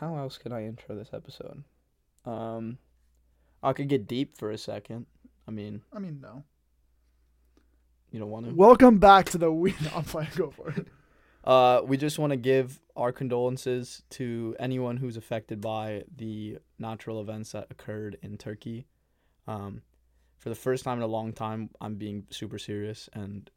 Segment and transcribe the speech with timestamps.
[0.00, 1.62] how else can I intro this episode?
[2.24, 2.78] Um,
[3.62, 5.04] I could get deep for a second.
[5.46, 6.42] I mean, I mean, no.
[8.10, 8.54] you don't want to.
[8.54, 9.72] Welcome back to the we.
[9.82, 10.28] No, I'm fine.
[10.34, 10.86] Go for it.
[11.44, 17.20] Uh, we just want to give our condolences to anyone who's affected by the natural
[17.20, 18.86] events that occurred in Turkey.
[19.46, 19.82] Um,
[20.38, 23.50] for the first time in a long time, I'm being super serious, and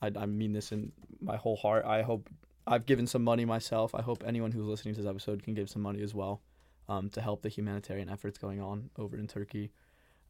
[0.00, 1.84] I, I mean this in my whole heart.
[1.84, 2.30] I hope
[2.66, 3.94] I've given some money myself.
[3.94, 6.40] I hope anyone who's listening to this episode can give some money as well,
[6.88, 9.72] um, to help the humanitarian efforts going on over in Turkey.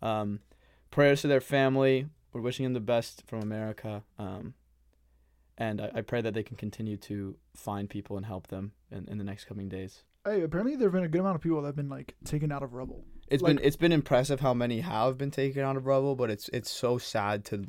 [0.00, 0.40] Um,
[0.90, 2.06] prayers to their family.
[2.32, 4.02] We're wishing them the best from America.
[4.18, 4.54] Um,
[5.58, 9.06] and I, I pray that they can continue to find people and help them in,
[9.08, 10.02] in the next coming days.
[10.24, 12.50] Hey, apparently there have been a good amount of people that have been like taken
[12.50, 13.04] out of rubble.
[13.28, 16.30] It's Like- been it's been impressive how many have been taken out of rubble, but
[16.30, 17.66] it's it's so sad to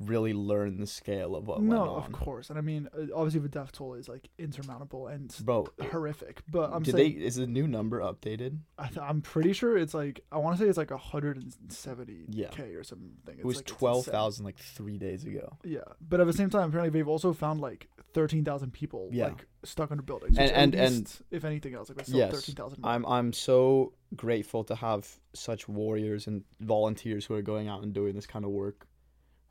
[0.00, 1.96] really learn the scale of what no, went on.
[1.98, 5.68] of course, and I mean, uh, obviously the death toll is like insurmountable and Bro,
[5.90, 6.42] horrific.
[6.50, 8.58] But I'm did saying, they is the new number updated?
[8.78, 12.48] I th- I'm pretty sure it's like I want to say it's like 170 Yeah.
[12.48, 13.38] k or something.
[13.38, 14.12] It was like, it's twelve insane.
[14.12, 15.56] thousand like three days ago.
[15.64, 19.26] Yeah, but at the same time, apparently they've also found like 13,000 people Yeah.
[19.28, 20.36] like stuck under buildings.
[20.38, 22.80] And- and- at and- if anything else, like that's Yes, 13,000.
[22.84, 27.92] I'm I'm so grateful to have such warriors and volunteers who are going out and
[27.92, 28.86] doing this kind of work.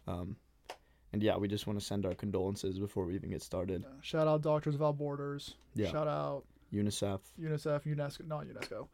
[0.10, 0.36] Um,
[1.14, 3.84] and yeah, we just want to send our condolences before we even get started.
[3.84, 3.94] Yeah.
[4.02, 5.56] Shout out Doctors Without Borders.
[5.76, 6.44] Yeah, Shout out
[6.74, 7.20] UNICEF.
[7.40, 8.88] UNICEF, UNESCO, not UNESCO.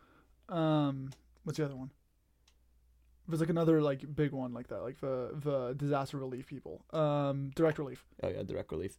[0.54, 1.12] Um,
[1.44, 1.92] what's the other one?
[3.28, 6.86] There's like another like big one like that, like the the disaster relief people.
[6.94, 8.06] Um, direct relief.
[8.22, 8.98] Oh yeah, direct relief.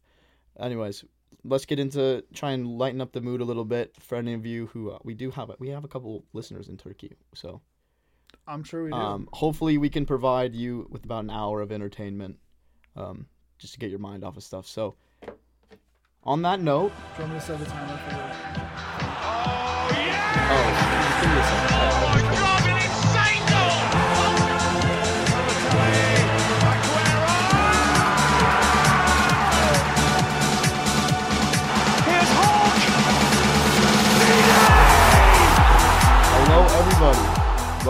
[0.59, 1.05] Anyways,
[1.43, 4.45] let's get into try and lighten up the mood a little bit for any of
[4.45, 7.15] you who uh, we do have we have a couple listeners in Turkey.
[7.33, 7.61] So
[8.47, 8.95] I'm sure we do.
[8.95, 12.37] um, hopefully we can provide you with about an hour of entertainment,
[12.95, 13.25] um,
[13.59, 14.65] just to get your mind off of stuff.
[14.67, 14.95] So
[16.23, 19.37] on that note, Do you want me to set the timer for the?
[20.49, 20.96] oh, just give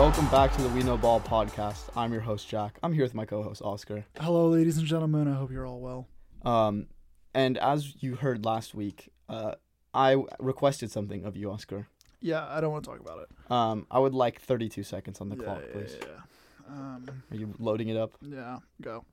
[0.08, 1.90] Welcome back to the We Know Ball podcast.
[1.94, 2.78] I'm your host Jack.
[2.82, 4.06] I'm here with my co-host Oscar.
[4.18, 5.28] Hello, ladies and gentlemen.
[5.28, 6.08] I hope you're all well.
[6.46, 6.86] Um,
[7.34, 9.56] and as you heard last week, uh,
[9.92, 11.88] I requested something of you, Oscar.
[12.22, 13.52] Yeah, I don't want to talk about it.
[13.52, 15.96] Um, I would like 32 seconds on the yeah, clock, yeah, please.
[16.00, 16.74] Yeah, yeah.
[16.74, 18.12] Um, Are you loading it up?
[18.22, 18.60] yeah.
[18.80, 19.04] Go.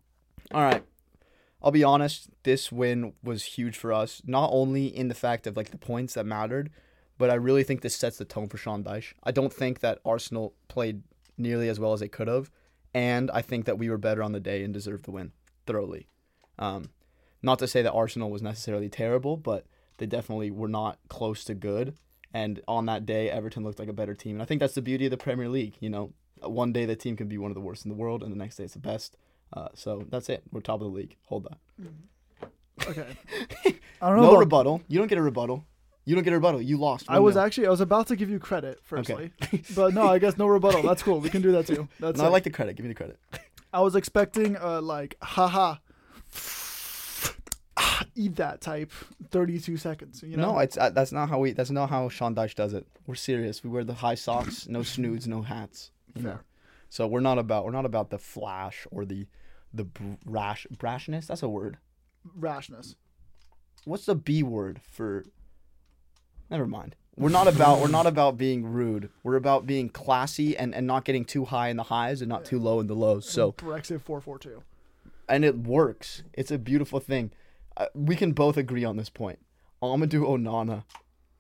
[0.54, 0.82] All right.
[1.62, 5.58] I'll be honest, this win was huge for us, not only in the fact of
[5.58, 6.72] like the points that mattered,
[7.18, 9.14] but I really think this sets the tone for Sean Dyche.
[9.24, 11.04] I don't think that Arsenal played
[11.38, 12.50] nearly as well as they could have,
[12.94, 15.32] and I think that we were better on the day and deserved the win
[15.66, 16.08] thoroughly.
[16.60, 16.90] Um,
[17.42, 19.66] not to say that Arsenal was necessarily terrible, but
[19.98, 21.96] they definitely were not close to good.
[22.34, 24.36] And on that day, Everton looked like a better team.
[24.36, 25.76] And I think that's the beauty of the Premier League.
[25.80, 28.24] You know, one day the team can be one of the worst in the world,
[28.24, 29.16] and the next day it's the best.
[29.54, 30.44] Uh, so that's it.
[30.52, 31.16] We're top of the league.
[31.28, 32.90] Hold that.
[32.90, 33.18] Okay.
[34.02, 34.24] I don't know.
[34.24, 34.82] No about- rebuttal.
[34.88, 35.66] You don't get a rebuttal.
[36.06, 36.62] You don't get a rebuttal.
[36.62, 37.06] You lost.
[37.10, 37.46] I was 1-0.
[37.46, 39.32] actually I was about to give you credit firstly,
[39.76, 40.84] but no, I guess no rebuttal.
[40.84, 41.20] That's cool.
[41.20, 41.88] We can do that too.
[42.00, 42.76] That's No, I like the credit.
[42.76, 43.18] Give me the credit.
[43.74, 45.78] I was expecting uh like haha
[48.16, 48.92] eat that type
[49.32, 50.54] 32 seconds, you know?
[50.54, 51.52] No, it's uh, that's not how we.
[51.52, 52.86] That's not how Sean Dyche does it.
[53.08, 53.64] We're serious.
[53.64, 55.92] We wear the high socks, no snoods, no hats.
[56.16, 56.30] You know.
[56.30, 56.44] Fair.
[56.90, 59.28] So we're not about we're not about the flash or the
[59.74, 61.28] the brash brashness.
[61.28, 61.78] That's a word.
[62.36, 62.96] rashness.
[63.84, 65.26] What's the B word for?
[66.50, 66.96] Never mind.
[67.18, 69.10] We're not about we're not about being rude.
[69.24, 72.44] We're about being classy and, and not getting too high in the highs and not
[72.44, 73.30] too low in the lows.
[73.30, 74.62] So Brexit 442.
[75.30, 76.24] and it works.
[76.34, 77.32] It's a beautiful thing.
[77.78, 79.40] Uh, we can both agree on this point.
[79.82, 80.84] Amadou Onana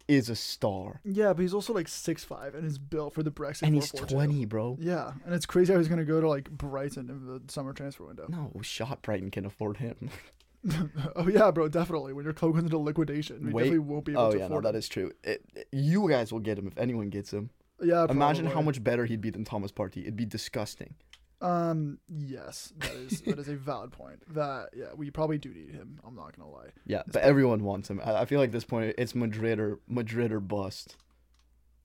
[0.08, 3.32] is a star, Yeah, but he's also like six five and is built for the
[3.32, 4.14] Brexit and he's 442.
[4.16, 4.78] twenty, bro.
[4.80, 7.74] Yeah, and it's crazy how he's going to go to like Brighton in the summer
[7.74, 8.28] transfer window.
[8.30, 10.10] No, shot Brighton can afford him.
[11.16, 12.14] oh yeah, bro, definitely.
[12.14, 13.64] When your club goes into liquidation, we Wait.
[13.64, 15.12] definitely won't be able Oh to yeah, no, afford that is true.
[15.24, 17.50] It, it- you guys will get him if anyone gets him.
[17.82, 20.02] Yeah, Imagine how much better he'd be than Thomas Partey.
[20.04, 20.96] It'd be disgusting.
[21.42, 24.22] Um, yes, that is that is a valid point.
[24.34, 26.00] That yeah, we probably do need him.
[26.08, 26.70] I'm not gonna lie.
[26.86, 28.00] Yeah, but everyone wants him.
[28.04, 30.96] I, I feel like at this point it's Madrid or Madrid or bust.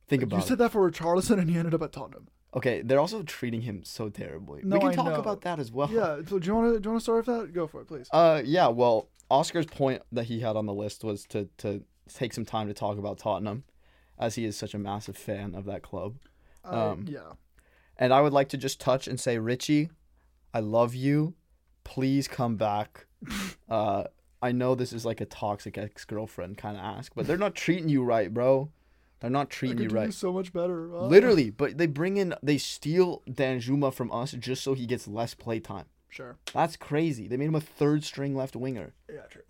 [0.07, 0.37] Think about.
[0.37, 0.41] It.
[0.43, 0.59] You said it.
[0.59, 2.29] that for Richarlison, and he ended up at Tottenham.
[2.55, 4.63] Okay, they're also treating him so terribly.
[4.65, 5.21] No, we can I talk know.
[5.21, 5.89] about that as well.
[5.91, 6.21] Yeah.
[6.27, 7.53] So do you want to do you want to start with that?
[7.53, 8.09] Go for it, please.
[8.11, 8.69] Uh, yeah.
[8.69, 11.83] Well, Oscar's point that he had on the list was to to
[12.13, 13.65] take some time to talk about Tottenham,
[14.19, 16.17] as he is such a massive fan of that club.
[16.65, 17.33] Um, yeah.
[17.97, 19.91] And I would like to just touch and say, Richie,
[20.53, 21.35] I love you.
[21.85, 23.07] Please come back.
[23.69, 24.05] uh,
[24.43, 27.55] I know this is like a toxic ex girlfriend kind of ask, but they're not
[27.55, 28.71] treating you right, bro.
[29.21, 30.13] They're not treating you right.
[30.13, 30.95] so much better.
[30.95, 35.07] Uh, Literally, but they bring in they steal Danjuma from us just so he gets
[35.07, 35.87] less play time.
[36.09, 36.39] Sure.
[36.53, 37.29] That's crazy.
[37.29, 38.95] They made him a third string left winger.
[39.09, 39.43] Yeah, true.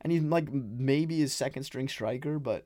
[0.00, 2.64] And he's like maybe his second string striker, but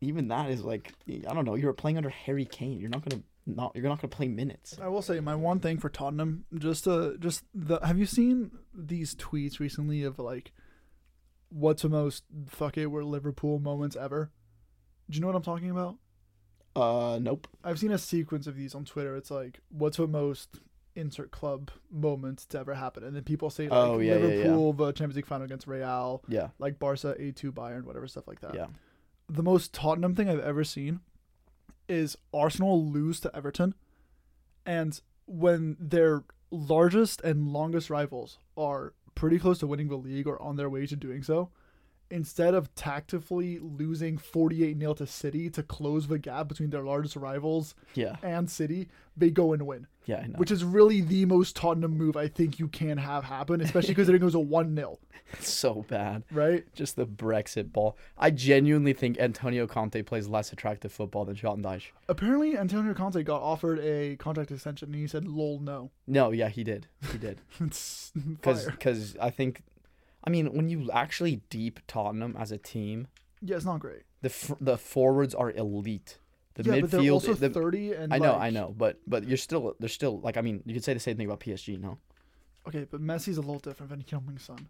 [0.00, 2.80] even that is like I don't know, you're playing under Harry Kane.
[2.80, 4.76] You're not gonna not you're not gonna play minutes.
[4.82, 8.50] I will say my one thing for Tottenham, just uh just the have you seen
[8.74, 10.52] these tweets recently of like
[11.48, 14.30] what's the most fuck it we're Liverpool moments ever?
[15.10, 15.96] Do you know what I'm talking about?
[16.76, 17.46] Uh nope.
[17.62, 19.16] I've seen a sequence of these on Twitter.
[19.16, 20.60] It's like what's the most
[20.96, 24.26] insert club moments to ever happen, and then people say like Oh, yeah, yeah, yeah.
[24.26, 26.48] Liverpool the Champions League final against Real, Yeah.
[26.58, 28.54] like Barca A two Bayern, whatever stuff like that.
[28.54, 28.66] Yeah.
[29.28, 31.00] the most Tottenham thing I've ever seen
[31.88, 33.74] is Arsenal lose to Everton,
[34.66, 40.40] and when their largest and longest rivals are pretty close to winning the league or
[40.42, 41.50] on their way to doing so,
[42.10, 47.16] instead of tactically losing 48 0 to City to close the gap between their largest
[47.16, 48.16] rivals Yeah.
[48.22, 50.38] and City, they go and win, Yeah, I know.
[50.38, 54.08] which is really the most Tottenham move I think you can have happen, especially because
[54.08, 54.98] it goes a 1 0,
[55.32, 56.22] It's so bad.
[56.30, 56.64] right?
[56.74, 57.96] Just the Brexit ball.
[58.18, 61.90] I genuinely think Antonio Conte plays less attractive football than Sean Dyche.
[62.08, 65.90] Apparently, Antonio Conte got offered a contract extension and he said, lol, no.
[66.06, 66.86] No, yeah, he did.
[67.12, 67.40] He did.
[68.42, 69.16] Because.
[69.20, 69.62] I think,
[70.26, 73.08] I mean, when you actually deep Tottenham as a team,
[73.42, 74.02] Yeah, it's not great.
[74.22, 76.18] the f- the forwards are elite.
[76.54, 79.24] The yeah, but they're also the, 30 and I know, like- I know, but but
[79.26, 81.78] you're still they're still like I mean you could say the same thing about PSG.
[81.80, 81.98] No,
[82.66, 84.68] Okay, but Messi's a little different than Heung-Min Son.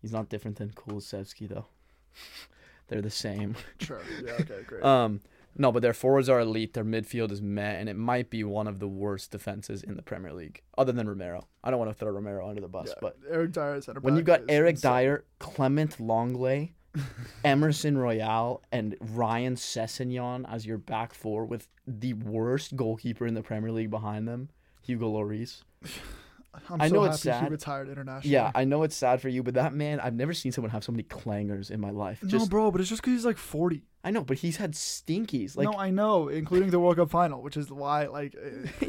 [0.00, 1.66] he's not different than Kulusevski though.
[2.88, 3.56] they're the same.
[3.80, 4.00] Sure.
[4.24, 4.82] Yeah, okay, great.
[4.84, 5.20] Um,
[5.56, 6.74] no, but their forwards are elite.
[6.74, 10.02] Their midfield is meh, and it might be one of the worst defenses in the
[10.02, 11.46] Premier League, other than Romero.
[11.62, 14.16] I don't want to throw Romero under the bus, yeah, but Eric Dier center when
[14.16, 14.92] you back got Eric insane.
[14.92, 16.70] Dier, Clément Lenglet,
[17.44, 23.42] Emerson Royal, and Ryan Sessegnon as your back four with the worst goalkeeper in the
[23.42, 24.48] Premier League behind them,
[24.82, 25.62] Hugo Lloris.
[26.68, 27.50] I'm I so know happy it's he sad.
[27.50, 28.34] retired internationally.
[28.34, 30.84] Yeah, I know it's sad for you, but that man, I've never seen someone have
[30.84, 32.22] so many clangers in my life.
[32.22, 33.82] no, bro, but it's just because he's like 40.
[34.04, 35.56] I know, but he's had stinkies.
[35.56, 38.88] Like no, I know, including the World Cup final, which is why, like, eh, yeah,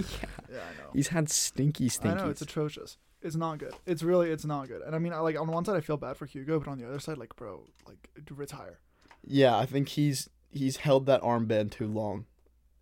[0.51, 0.89] yeah, I know.
[0.93, 2.11] he's had stinky stinkies.
[2.11, 2.97] I know it's atrocious.
[3.21, 3.73] It's not good.
[3.85, 4.81] It's really, it's not good.
[4.81, 6.77] And I mean, I, like on one side, I feel bad for Hugo, but on
[6.77, 8.79] the other side, like, bro, like, retire.
[9.25, 12.25] Yeah, I think he's he's held that armband too long.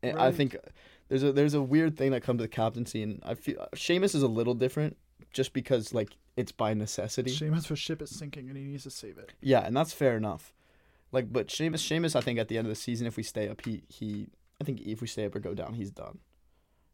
[0.03, 0.55] And I think
[1.09, 4.15] there's a there's a weird thing that comes to the captaincy, and I feel Seamus
[4.15, 4.97] is a little different,
[5.31, 7.31] just because like it's by necessity.
[7.31, 9.33] Seamus for ship is sinking, and he needs to save it.
[9.41, 10.53] Yeah, and that's fair enough.
[11.11, 13.49] Like, but Seamus, Seamus, I think at the end of the season, if we stay
[13.49, 14.27] up, he he,
[14.59, 16.19] I think if we stay up or go down, he's done.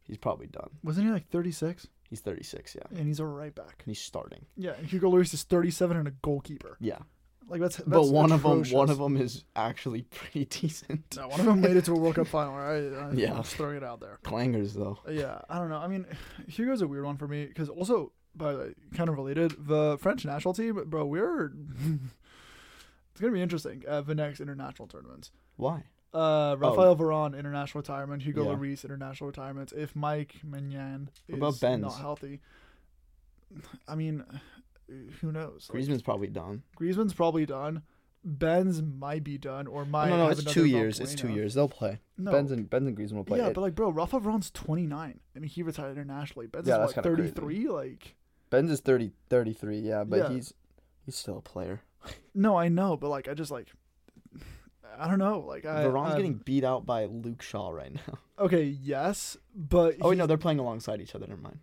[0.03, 0.69] He's probably done.
[0.83, 1.87] Wasn't he like 36?
[2.09, 3.83] He's 36, yeah, And he's a right back.
[3.85, 4.45] and he's starting.
[4.55, 6.77] Yeah, and Hugo Lloris is 37 and a goalkeeper.
[6.79, 6.99] Yeah,
[7.49, 11.17] Like that's, that's but one of them, one of them is actually pretty decent.
[11.17, 12.55] No, one of them made it to a World Cup final.
[12.55, 12.77] Right?
[12.93, 13.31] I, Yeah.
[13.33, 14.19] I'm just throwing it out there.
[14.23, 14.99] Clangers though.
[15.05, 15.79] Uh, yeah, I don't know.
[15.79, 16.05] I mean,
[16.47, 19.97] Hugo's a weird one for me because also, by the way, kind of related, the
[19.99, 21.51] French national team, bro, we're
[23.17, 25.31] it's gonna be interesting at the next international tournaments.
[25.55, 25.85] Why?
[26.13, 28.55] Uh, Rafael Varane international retirement, Hugo Yeah.
[28.55, 29.73] Lloris international retirement.
[29.75, 31.81] If Mike Maignan is about Benz?
[31.81, 32.41] not healthy,
[33.87, 34.23] I mean,
[35.21, 35.67] who knows?
[35.73, 36.61] Like, Griezmann's probably done.
[36.79, 37.81] Griezmann's probably done.
[38.23, 40.09] Benz might be done, or might.
[40.09, 40.99] no, no, no, have it's two years.
[40.99, 41.53] It's two years.
[41.55, 41.99] They'll play.
[42.19, 43.39] No, Benz and Benz and Griezmann will play.
[43.39, 46.45] yeah, It- but like, bro, Rafa Varane's 29, and he retired internationally.
[46.47, 47.31] Benz Yeah, is that's what, crazy.
[47.31, 47.69] 33?
[47.69, 48.15] Like,
[48.49, 50.29] Benz is 30, 33, yeah, but Yeah.
[50.29, 50.53] he's
[51.05, 51.81] he's still a player.
[52.33, 53.67] No, I know, but like, I just like,
[54.99, 55.83] I don't know, like, I.
[55.85, 58.19] Varane's I'm- getting beat out by Luke Shaw right now.
[58.39, 61.25] Okay, yes, but Oh wait, no, they're playing alongside each other.
[61.25, 61.57] Never mind.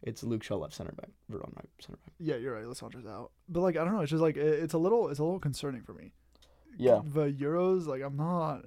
[0.00, 2.14] It's Luke Shaw left center back, Varane right center back.
[2.20, 2.64] yeah, you're right.
[2.64, 4.02] Lisandro's out, but like, I don't know.
[4.02, 6.12] It's just like it, it's a little, it's a little concerning for me.
[6.78, 8.64] Yeah, The Euros, like, I'm not.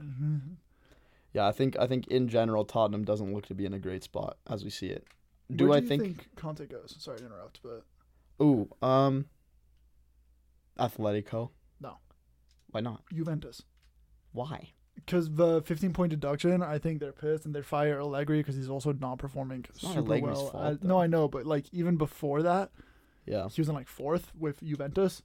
[1.33, 1.47] yeah.
[1.47, 4.35] I think I think in general Tottenham doesn't look to be in a great spot
[4.49, 5.05] as we see it.
[5.55, 6.01] Do Where I think?
[6.03, 6.95] think Conte goes?
[6.99, 7.85] Sorry to interrupt, but
[8.43, 9.27] Ooh, um,
[10.79, 11.50] Atletico.
[11.81, 11.98] No.
[12.71, 13.03] Why not?
[13.13, 13.63] Juventus.
[14.31, 14.69] Why?
[14.95, 18.69] Because the 15 point deduction, I think they're pissed and they fire Allegri because he's
[18.69, 20.50] also not performing not super Allegri's well.
[20.51, 20.88] fault, though.
[20.88, 22.71] no, I know, but like even before that,
[23.25, 23.48] Yeah.
[23.50, 25.24] he was in like fourth with Juventus.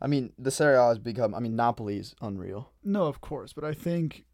[0.00, 1.34] I mean, the Serie A has become.
[1.34, 2.72] I mean, Napoli's unreal.
[2.84, 4.24] No, of course, but I think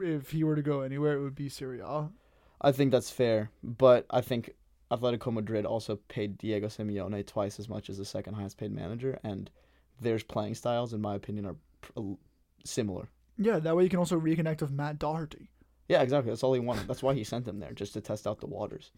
[0.00, 2.08] if he were to go anywhere, it would be Serie A.
[2.60, 4.50] I think that's fair, but I think
[4.90, 9.18] Atletico Madrid also paid Diego Simeone twice as much as the second highest paid manager,
[9.22, 9.50] and
[10.00, 12.14] their playing styles, in my opinion, are pr-
[12.64, 13.08] similar.
[13.38, 15.50] Yeah, that way you can also reconnect with Matt Doherty.
[15.88, 16.30] Yeah, exactly.
[16.30, 16.86] That's all he wanted.
[16.86, 18.92] That's why he sent him there, just to test out the waters.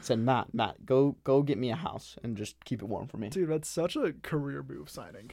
[0.00, 3.16] Said Matt, Matt, go go get me a house and just keep it warm for
[3.16, 3.28] me.
[3.28, 5.32] Dude, that's such a career move signing.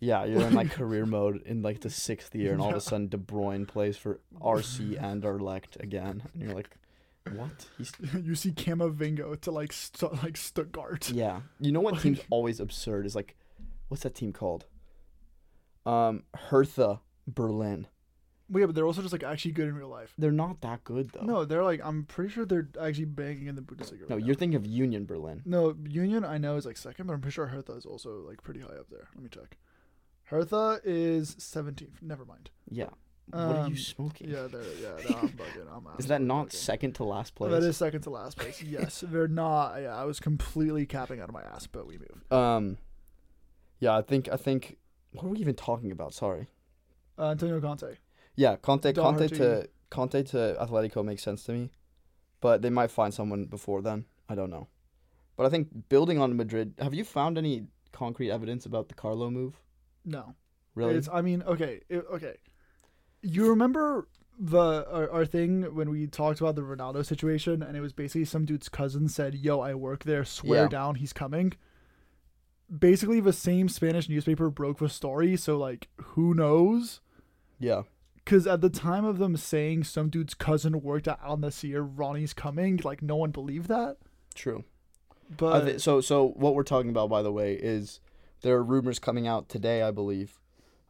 [0.00, 2.80] Yeah, you're in like career mode in like the sixth year, and all of a
[2.80, 6.70] sudden De Bruyne plays for RC and Anderlecht again, and you're like,
[7.30, 7.66] what?
[7.78, 11.10] He's you see Camavinga to like st- like Stuttgart.
[11.10, 11.40] yeah.
[11.60, 13.36] You know what team's always absurd is like,
[13.88, 14.66] what's that team called?
[15.86, 17.86] Um, Hertha Berlin.
[18.48, 20.12] Well, yeah, but they're also just like actually good in real life.
[20.18, 21.22] They're not that good though.
[21.22, 24.02] No, they're like I'm pretty sure they're actually banging in the Bundesliga.
[24.02, 24.26] Right no, now.
[24.26, 25.42] you're thinking of Union Berlin.
[25.46, 28.42] No, Union I know is like second, but I'm pretty sure Hertha is also like
[28.42, 29.08] pretty high up there.
[29.14, 29.56] Let me check.
[30.24, 32.02] Hertha is 17th.
[32.02, 32.50] Never mind.
[32.68, 32.90] Yeah.
[33.30, 34.28] What are Um, you smoking?
[34.30, 35.10] Yeah, they're yeah.
[35.10, 35.66] No, I'm bugging.
[35.74, 36.52] I'm Is that not bugging.
[36.52, 37.50] second to last place?
[37.50, 38.62] That is second to last place.
[38.62, 39.76] Yes, they're not.
[39.80, 42.32] Yeah, I was completely capping out of my ass, but we moved.
[42.32, 42.78] Um,
[43.78, 44.76] yeah, I think I think.
[45.12, 46.14] What are we even talking about?
[46.14, 46.48] Sorry.
[47.18, 47.96] Uh, Antonio Conte.
[48.34, 51.70] Yeah, Conte, Conte to Conte to Atletico makes sense to me,
[52.40, 54.06] but they might find someone before then.
[54.28, 54.68] I don't know,
[55.36, 56.74] but I think building on Madrid.
[56.78, 59.60] Have you found any concrete evidence about the Carlo move?
[60.04, 60.34] No,
[60.74, 60.94] Really?
[60.96, 61.08] It's.
[61.12, 62.36] I mean, okay, it, okay.
[63.22, 67.80] You remember the our, our thing when we talked about the Ronaldo situation, and it
[67.80, 70.24] was basically some dude's cousin said, "Yo, I work there.
[70.24, 70.68] Swear Yeah.
[70.68, 71.52] down, he's coming."
[72.76, 77.00] Basically, the same Spanish newspaper broke the story, so like, who knows?
[77.58, 77.82] yeah.
[78.24, 82.32] Because at the time of them saying some dude's cousin worked at Al Nassr, Ronnie's
[82.32, 83.96] coming, like no one believed that.
[84.32, 84.62] True.
[85.36, 87.98] But I thi- so so what we're talking about, by the way, is
[88.42, 90.38] there are rumors coming out today, I believe,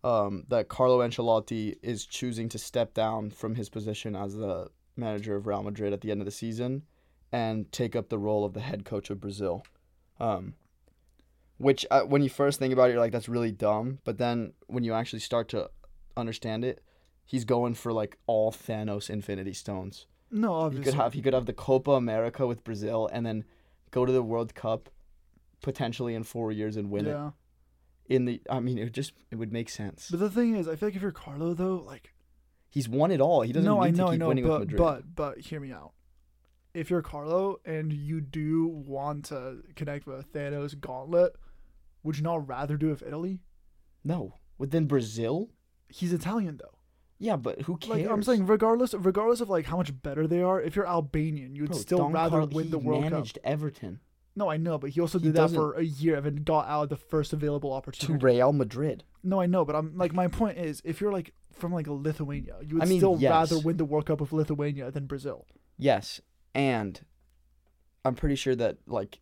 [0.04, 5.36] um, that Carlo Ancelotti is choosing to step down from his position as the manager
[5.36, 6.82] of Real Madrid at the end of the season
[7.30, 9.64] and take up the role of the head coach of Brazil.
[10.20, 10.54] Um,
[11.58, 13.98] which uh, when you first think about it, you're like, that's really dumb.
[14.04, 15.70] But then when you actually start to
[16.16, 16.82] understand it,
[17.24, 20.06] he's going for like all Thanos Infinity Stones.
[20.30, 20.84] no, obviously.
[20.84, 23.44] He could have he could have the Copa America with Brazil and then
[23.90, 24.90] go to the World Cup
[25.62, 27.28] potentially in four years and win yeah.
[27.28, 27.32] it.
[28.08, 30.08] In the I mean it would just it would make sense.
[30.10, 32.12] But the thing is, I feel like if you're Carlo though, like
[32.68, 33.42] He's won it all.
[33.42, 34.78] He doesn't no, need I know, to I know, winning but with Madrid.
[34.78, 35.92] but but hear me out.
[36.74, 41.34] If you're Carlo and you do want to connect with Thanos Gauntlet,
[42.02, 43.40] would you not rather do it with Italy?
[44.04, 44.34] no.
[44.58, 45.50] Within Brazil?
[45.88, 46.78] He's Italian though.
[47.18, 48.02] Yeah, but who cares?
[48.02, 51.56] Like I'm saying, regardless, regardless of like how much better they are, if you're Albanian,
[51.56, 53.12] you'd Bro, still Don rather Carlo- win the he World Cup.
[53.12, 54.00] managed Everton
[54.34, 56.36] No, I know, but he also He did that doesn't- for a year and then
[56.36, 58.06] got out of the first available opportunity.
[58.06, 58.36] to opportunity.
[58.38, 59.04] Real Madrid.
[59.22, 62.56] No, I know, but I'm like my point is, if you're like from like Lithuania,
[62.62, 63.30] you would I mean, still yes.
[63.30, 65.46] rather win the World Cup with Lithuania than Brazil.
[65.78, 66.20] Yes,
[66.54, 67.04] and
[68.04, 69.20] I'm pretty sure that like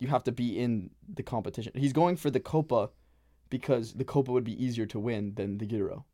[0.00, 1.72] you have to be in the competition.
[1.76, 2.90] He's going for the Copa
[3.50, 6.06] because the Copa would be easier to win than the Euro.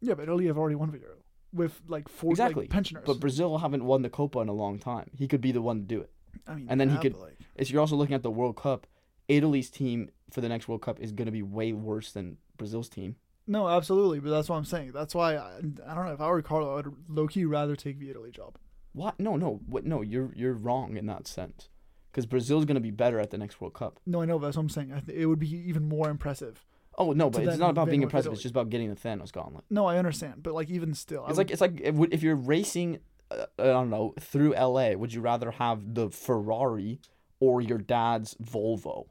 [0.00, 1.16] Yeah, but Italy have already won the Euro
[1.52, 3.04] with like four Exactly, like, pensioners.
[3.06, 5.10] But Brazil haven't won the Copa in a long time.
[5.16, 6.10] He could be the one to do it.
[6.46, 8.86] I mean, and then he could- like, If you're also looking at the World Cup,
[9.28, 12.88] Italy's team for the next World Cup is going to be way worse than Brazil's
[12.88, 13.16] team.
[13.46, 14.92] no, absolutely, but that's what I'm saying.
[14.92, 17.76] That's why I, I don't know if I were Carlo, I would low key rather
[17.76, 18.56] take the Italy job.
[18.92, 19.18] What?
[19.20, 19.84] No, no, what?
[19.84, 21.68] No, you're you're wrong in that sense.
[22.10, 24.00] Because Brazil's going to be better at the next World Cup.
[24.06, 24.92] No, I know, that's what I'm saying.
[24.92, 26.64] I th- it would be even more impressive.
[26.98, 28.28] Oh no, but it's not about being impressive.
[28.28, 28.34] Italy.
[28.36, 29.64] It's just about getting the Thanos gauntlet.
[29.68, 32.22] No, I understand, but like even still, I It's would- like it's like if, if
[32.22, 34.92] you're racing, Uh, I don't know, through LA.
[34.92, 37.00] Would you rather have the Ferrari
[37.40, 39.06] or your dad's Volvo?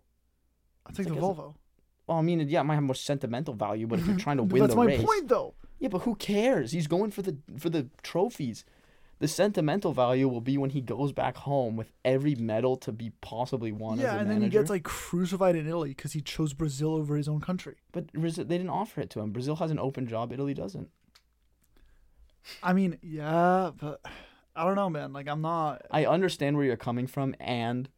[0.86, 1.56] I take it's the like as- Volvo.
[2.08, 4.44] Well, I mean, yeah, it might have more sentimental value, but if you're trying to
[4.44, 5.56] win that's my point, though.
[5.80, 6.72] yeah, but who cares?
[6.72, 8.64] He's going for the for the trophies.
[9.20, 13.12] The sentimental value will be when he goes back home with every medal to be
[13.22, 13.98] possibly won.
[13.98, 16.94] as Yeah, a and then he gets like crucified in Italy because he chose Brazil
[16.94, 17.78] over his own country.
[17.94, 19.32] But Brazil, they didn't offer it to him.
[19.32, 20.34] Brazil has an open job.
[20.34, 20.90] Italy doesn't.
[22.64, 24.02] I mean, yeah, but
[24.56, 25.14] I don't know, man.
[25.14, 25.86] Like I'm not.
[25.92, 27.90] I understand where you're coming from, and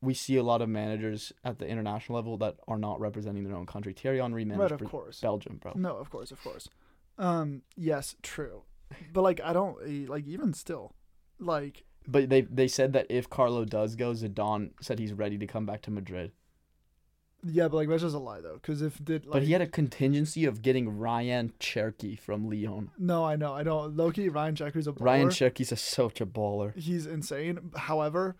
[0.00, 3.56] we see a lot of managers at the international level that are not representing their
[3.56, 3.92] own country.
[3.92, 5.20] Thierry Henry managed Right, of course.
[5.20, 5.72] Belgium, bro.
[5.74, 6.68] No, of course, of course.
[7.18, 8.62] Um, yes, true.
[9.12, 10.94] But like I don't eh, like even still,
[11.38, 15.46] like But they they said that if Carlo does go, Zidane said he's ready to
[15.46, 16.32] come back to Madrid.
[17.42, 18.54] Yeah, but like that's just a lie though.
[18.54, 22.90] Because if did like but he had a contingency of getting Rayan Cherki from Lyon.
[22.98, 23.96] no, I know, I don't.
[23.96, 25.06] Loki Rayan Cherki's a baller.
[25.06, 26.76] Rayan Cherki's a such a baller.
[26.76, 27.70] He's insane.
[27.76, 28.36] However,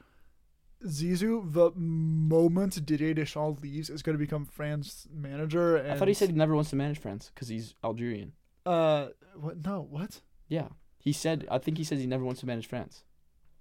[0.84, 5.76] Zizou, the moment Didier Deschamps leaves, is going to become France manager.
[5.76, 8.32] And, I thought he said he never wants to manage France because he's Algerian.
[8.64, 9.64] Uh, what?
[9.64, 10.20] No, what?
[10.48, 11.46] Yeah, he said.
[11.50, 13.04] I think he says he never wants to manage France.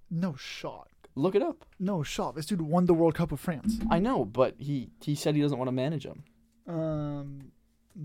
[0.10, 0.88] No shot.
[1.19, 1.65] Look it up.
[1.79, 2.35] No shot.
[2.35, 3.77] This dude won the World Cup of France.
[3.91, 6.23] I know, but he he said he doesn't want to manage him.
[6.65, 7.51] Um,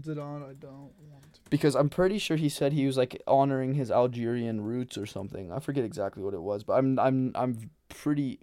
[0.00, 1.38] Zidane, I don't want.
[1.48, 5.52] Because I'm pretty sure he said he was like honoring his Algerian roots or something.
[5.52, 8.40] I forget exactly what it was, but I'm I'm I'm pretty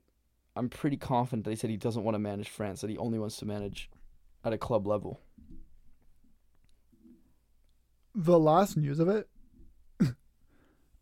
[0.55, 3.19] I'm pretty confident that he said he doesn't want to manage France, that he only
[3.19, 3.89] wants to manage
[4.45, 5.19] at a club level.
[8.15, 9.27] The last news of it,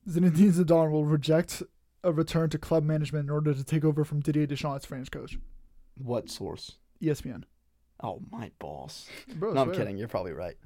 [0.09, 1.61] Zinedine Zidane will reject
[2.03, 5.12] a return to club management in order to take over from Didier Deschamps as French
[5.12, 5.38] coach.
[5.98, 6.77] What source?
[7.01, 7.44] ESPN.
[8.01, 9.08] Oh, my boss.
[9.36, 9.98] Bro, no, I'm kidding.
[9.98, 10.58] You're probably right.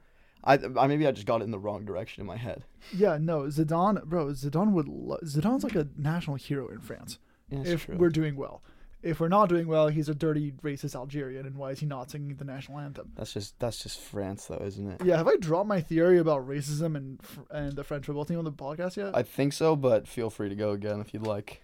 [0.43, 2.65] I, I maybe I just got it in the wrong direction in my head.
[2.93, 4.87] Yeah, no, Zidane, bro, Zidane would.
[4.87, 7.17] Lo- Zidane's like a national hero in France.
[7.49, 7.95] Yeah, if true.
[7.97, 8.61] we're doing well,
[9.03, 12.09] if we're not doing well, he's a dirty racist Algerian, and why is he not
[12.09, 13.11] singing the national anthem?
[13.15, 15.01] That's just that's just France though, isn't it?
[15.05, 17.19] Yeah, have I dropped my theory about racism and
[17.51, 19.15] and the French football team on the podcast yet?
[19.15, 21.61] I think so, but feel free to go again if you'd like.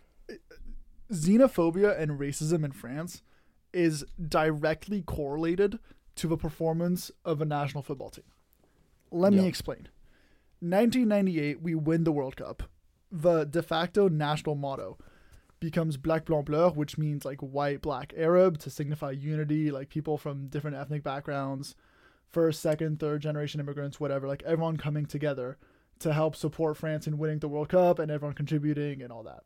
[1.11, 3.23] xenophobia and racism in France
[3.73, 5.79] is directly correlated
[6.15, 8.25] to the performance of a national football team.
[9.11, 9.41] Let Yeah.
[9.41, 9.87] me explain.
[10.59, 12.63] 1998, we win the World Cup.
[13.11, 14.97] The de facto national motto
[15.59, 20.17] becomes Black Blanc Beur, which means like white, black, Arab to signify unity, like people
[20.17, 21.75] from different ethnic backgrounds,
[22.27, 25.57] first, second, third generation immigrants, whatever, like everyone coming together
[25.99, 29.43] to help support France in winning the World Cup and everyone contributing and all that.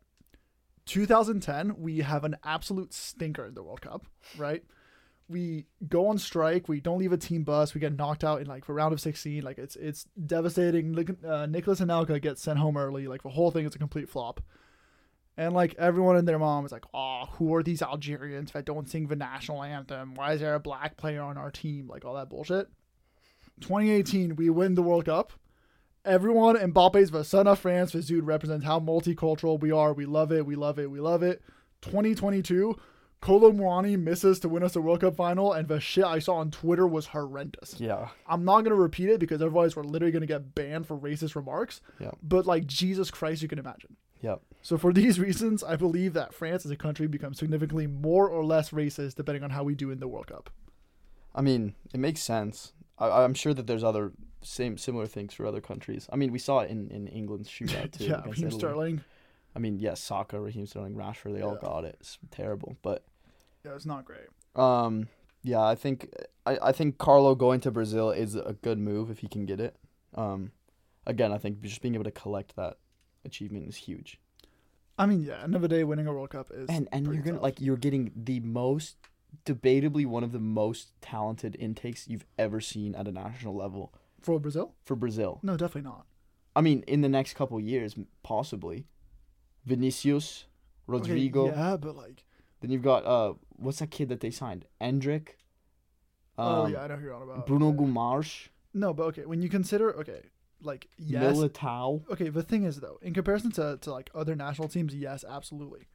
[0.86, 4.06] 2010, we have an absolute stinker in the World Cup,
[4.36, 4.62] right?
[5.28, 6.68] We go on strike.
[6.68, 7.74] We don't leave a team bus.
[7.74, 9.42] We get knocked out in like the round of 16.
[9.42, 11.16] Like it's it's devastating.
[11.26, 13.08] Uh, Nicolas Anelka gets sent home early.
[13.08, 14.42] Like the whole thing is a complete flop.
[15.36, 18.88] And like everyone and their mom is like, "Oh, who are these Algerians that don't
[18.88, 20.14] sing the national anthem?
[20.14, 21.88] Why is there a black player on our team?
[21.88, 22.68] Like all that bullshit."
[23.60, 25.32] 2018, we win the World Cup.
[26.04, 27.92] Everyone, Mbappe's the son of France.
[27.92, 29.92] This dude represents how multicultural we are.
[29.92, 30.44] We love it.
[30.44, 30.90] We love it.
[30.90, 31.42] We love it.
[31.82, 32.76] 2022,
[33.20, 36.34] Kolo Muani misses to win us the World Cup final, and the shit I saw
[36.34, 37.80] on Twitter was horrendous.
[37.80, 38.10] Yeah.
[38.26, 41.80] I'm not gonna repeat it because otherwise we're literally gonna get banned for racist remarks.
[41.98, 42.10] Yeah.
[42.22, 43.96] But like Jesus Christ, you can imagine.
[44.24, 44.40] Yep.
[44.62, 48.44] So for these reasons, I believe that France as a country becomes significantly more or
[48.44, 50.50] less racist depending on how we do in the World Cup.
[51.34, 52.72] I mean, it makes sense.
[52.98, 54.12] I, I'm sure that there's other
[54.42, 56.08] same similar things for other countries.
[56.12, 58.04] I mean, we saw it in, in England's shootout too.
[58.04, 58.58] yeah, Raheem Italy.
[58.58, 59.04] Sterling.
[59.54, 61.96] I mean, yes, Saka, Raheem Sterling, Rashford, they all got it.
[62.00, 63.04] It's terrible, but
[63.64, 64.28] Yeah, it's not great.
[64.56, 65.08] um,
[65.42, 66.08] yeah, I think
[66.46, 69.60] I, I think Carlo going to Brazil is a good move if he can get
[69.60, 69.76] it.
[70.14, 70.52] Um,
[71.06, 72.78] again, I think just being able to collect that
[73.24, 74.20] achievement is huge.
[74.98, 77.42] I mean, yeah, the day, winning a World Cup is And and you're gonna tough.
[77.42, 78.96] like you're getting the most
[79.44, 84.38] debatably one of the most talented intakes you've ever seen at a national level for
[84.38, 84.74] Brazil.
[84.84, 85.40] for Brazil.
[85.42, 86.06] No, definitely not.
[86.54, 88.86] I mean, in the next couple years, possibly.
[89.66, 90.44] Vinicius,
[90.88, 91.46] Okay, Rodrigo.
[91.46, 92.24] yeah, but like,
[92.60, 94.66] Then you've got uh, what's that kid that they signed?
[94.80, 95.28] Endrick.
[96.38, 97.46] oh Um, yeah, I know who you're on about.
[97.46, 97.78] Bruno Okay.
[97.78, 100.22] Guimarães, No, but okay, when you consider, okay,
[100.64, 102.02] like yes, Militao.
[102.10, 102.28] okay.
[102.28, 105.86] The thing is though, in comparison to, to like other national teams, yes, absolutely.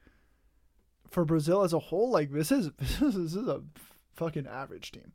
[1.10, 3.62] For Brazil as a whole, like this is this is, this is a
[4.14, 5.12] fucking average team.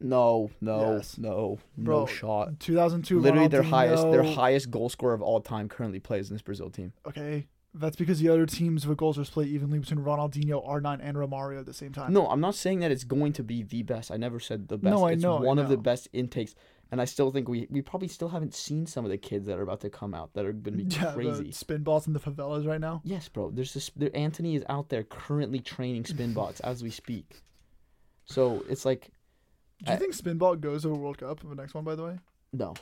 [0.00, 1.18] No, no, Yes.
[1.18, 2.60] no, Bro, no shot.
[2.60, 6.42] 2002, Literally, their highest, their highest goal scorer of all time currently plays in this
[6.42, 6.92] Brazil team.
[7.04, 11.16] Okay, that's because the other teams with goals were split evenly between Ronaldinho, R9, and
[11.16, 12.12] Romario at the same time.
[12.12, 14.12] No, I'm not saying that it's going to be the best.
[14.12, 14.94] I never said the best.
[14.94, 16.54] No, I it's know, I one of the best intakes,
[16.90, 19.58] and I still think we we probably still haven't seen some of the kids that
[19.58, 21.44] are about to come out that are going to be yeah, crazy.
[21.44, 23.00] the spin balls in the favelas right now.
[23.04, 23.50] Yes, bro.
[23.50, 23.90] There's this.
[23.96, 27.42] There, Antony is out there currently training spin bots as we speak.
[28.26, 29.10] So it's like
[29.84, 31.42] Do you I- think Spinball goes to a World Cup?
[31.42, 32.18] Of the next one, by the way.
[32.52, 32.74] no.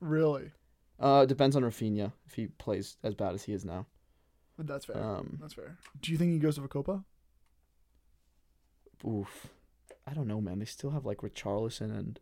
[0.00, 0.50] Really?
[0.98, 3.86] Uh, depends on Rafinha if he plays as bad as he is now.
[4.56, 5.02] But that's fair.
[5.02, 5.78] Um, that's fair.
[6.00, 7.04] Do you think he goes to a Copa?
[9.06, 9.48] oof.
[10.06, 10.58] I don't know, man.
[10.58, 12.18] They still have like Richarlison and.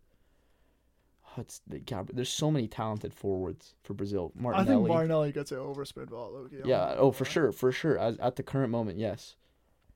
[1.66, 4.32] The Gab- There's so many talented forwards for Brazil.
[4.52, 6.32] I think Martinelli gets it over Spinball.
[6.32, 6.56] Loki.
[6.64, 6.94] Yeah.
[6.98, 7.96] Oh, for sure, for sure.
[7.98, 9.36] As, at the current moment, yes.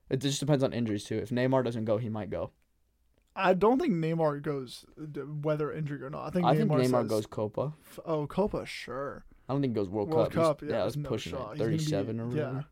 [0.09, 1.17] It just depends on injuries too.
[1.17, 2.51] If Neymar doesn't go, he might go.
[3.35, 4.85] I don't think Neymar goes
[5.41, 6.27] whether injured or not.
[6.27, 7.73] I think I Neymar, think Neymar says, goes Copa.
[8.05, 9.25] Oh, Copa, sure.
[9.49, 10.59] I don't think he goes World, World Cup.
[10.59, 11.39] Cup, yeah, yeah, there's that's no pushing shot.
[11.39, 11.57] it.
[11.57, 12.29] He's gonna be- Thirty-seven or yeah.
[12.29, 12.65] whatever.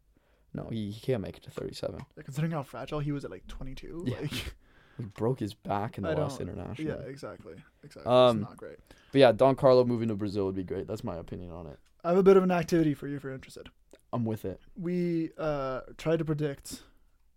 [0.55, 1.99] No, he, he can't make it to thirty-seven.
[2.15, 4.05] Like, considering how fragile he was at like 22.
[4.07, 4.15] Yeah.
[4.21, 4.55] Like,
[4.97, 6.87] He broke his back in the I last don't- international.
[6.87, 7.55] yeah, exactly.
[7.83, 8.11] Exactly.
[8.11, 8.77] Um, it's not great.
[9.11, 10.87] But yeah, Don Carlo moving to Brazil would be great.
[10.87, 11.79] That's my opinion on it.
[12.03, 13.69] I have a bit of an activity for you if you're interested.
[14.11, 14.59] I'm with it.
[14.75, 16.83] We uh tried to predict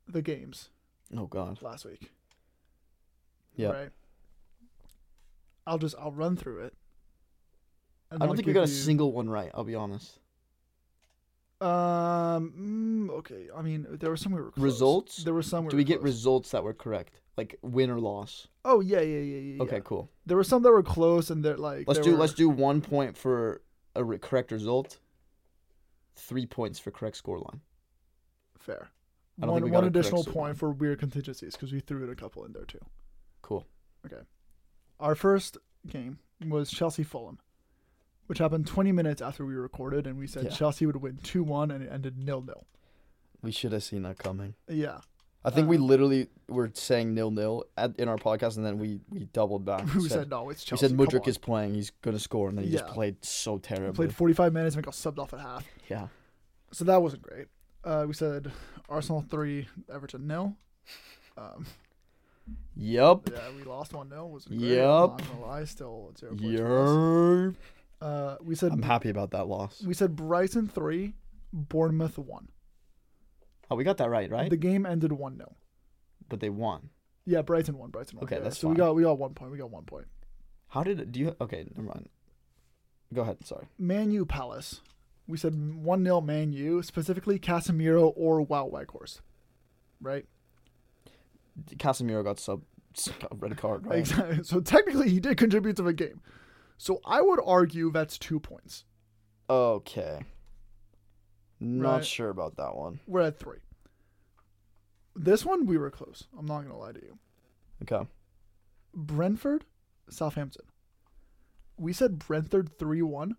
[0.07, 0.69] the games
[1.16, 1.62] Oh God.
[1.62, 2.11] last week.
[3.55, 3.69] Yeah.
[3.71, 3.90] Right.
[5.66, 6.75] I'll just I'll run through it.
[8.11, 9.51] and I I'll don't think we give got a you- single one right.
[9.55, 10.19] I'll be honest.
[11.61, 13.09] Um.
[13.09, 13.49] mm, okay.
[13.57, 14.62] I mean, there were some we were close.
[14.62, 15.25] Results?
[15.25, 15.64] There were some.
[15.64, 16.05] We Do were we get close.
[16.12, 18.49] results that were correct, like win or loss?
[18.64, 19.62] Oh yeah, yeah, yeah, yeah.
[19.62, 19.83] Okay, yeah.
[19.83, 20.11] cool.
[20.27, 21.87] There were some that were close, and they're like.
[21.87, 23.62] Let's do were- let's do one point for
[23.94, 24.99] a re- correct result.
[26.16, 27.61] Three points for correct scoreline.
[28.59, 28.88] fair.
[29.38, 32.64] One one additional point for weird contingencies because we threw in a couple in there
[32.64, 32.81] too.
[33.42, 33.66] Cool.
[34.07, 34.22] Okay.
[34.99, 36.18] Our first game
[36.49, 37.38] was Chelsea Fulham.
[38.29, 40.51] which happened 20 minutes after we recorded, and we said Yeah.
[40.51, 42.66] Chelsea would win 2 1, and it ended nil nil.
[43.40, 44.55] We should have seen that coming.
[44.66, 45.03] Yeah.
[45.46, 48.78] I think we Uh, literally were saying nil nil at, in our podcast, and then
[48.78, 49.87] we, we doubled back.
[49.94, 50.88] we said, no, it's we Chelsea.
[50.88, 51.74] said come Mudryk on." is playing.
[51.74, 53.94] He's gonna score, and then he just played so He terribly.
[53.94, 55.64] played 45 minutes and got subbed off at half.
[55.88, 56.09] yeah.
[56.72, 57.46] So that wasn't great.
[57.85, 58.50] Uh, we said
[58.88, 60.56] Arsenal 3, Everton nil.
[61.38, 61.64] Um,
[62.76, 63.30] Yep.
[63.32, 64.26] yeah, we lost 1 0.
[64.26, 64.56] Was great.
[64.59, 64.82] I'm Yep.
[65.11, 65.64] not to lie.
[65.64, 67.54] Still 0 points for us.
[68.00, 69.82] Uh, we said I'm happy about that loss.
[69.82, 71.14] we said Brighton 3,
[71.52, 72.48] Bournemouth 1.
[73.70, 74.50] Oh, we got that right, right?
[74.50, 75.57] The game ended 1 0.
[76.29, 76.90] but they won.
[77.24, 77.90] Yeah, Brighton won.
[77.90, 78.24] Brighton won.
[78.24, 79.50] Okay, yeah, that's so we got we got one point.
[79.50, 80.07] We got one point.
[80.68, 81.11] How did it?
[81.12, 81.37] Do you?
[81.40, 82.09] Okay, never mind.
[83.12, 83.44] Go ahead.
[83.44, 83.66] Sorry.
[83.79, 84.81] Man U Palace.
[85.29, 89.20] We said one 0 Man U, specifically Casemiro or Wow Weghorst.
[90.00, 90.26] Right?
[91.76, 92.62] Casemiro got sub
[93.20, 93.98] got a red card, right?
[94.00, 94.40] Exactly.
[94.44, 96.20] So technically he did contribute to the game.
[96.79, 98.85] So I would argue that's two points.
[99.48, 100.20] Okay.
[101.61, 102.07] Not Right.
[102.07, 103.01] sure about that one.
[103.07, 103.59] We're at three.
[105.14, 106.25] This one we were close.
[106.38, 107.19] I'm not gonna lie to you.
[107.83, 108.07] Okay.
[108.95, 109.64] Brentford,
[110.11, 110.66] Southampton.
[111.79, 113.37] We said Brentford three one.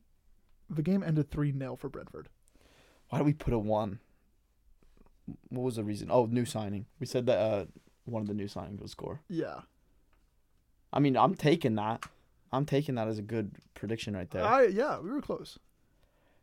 [0.69, 2.27] The game ended three 0 for Brentford.
[3.09, 3.99] Why did we put a one?
[5.49, 6.09] What was the reason?
[6.11, 6.87] Oh, new signing.
[6.99, 7.65] We said that uh,
[8.05, 9.21] one of the new signings would score.
[9.29, 9.61] Yeah.
[10.91, 12.03] I mean, I'm taking that.
[12.51, 14.43] I'm taking that as a good prediction right there.
[14.43, 15.57] I yeah, we were close.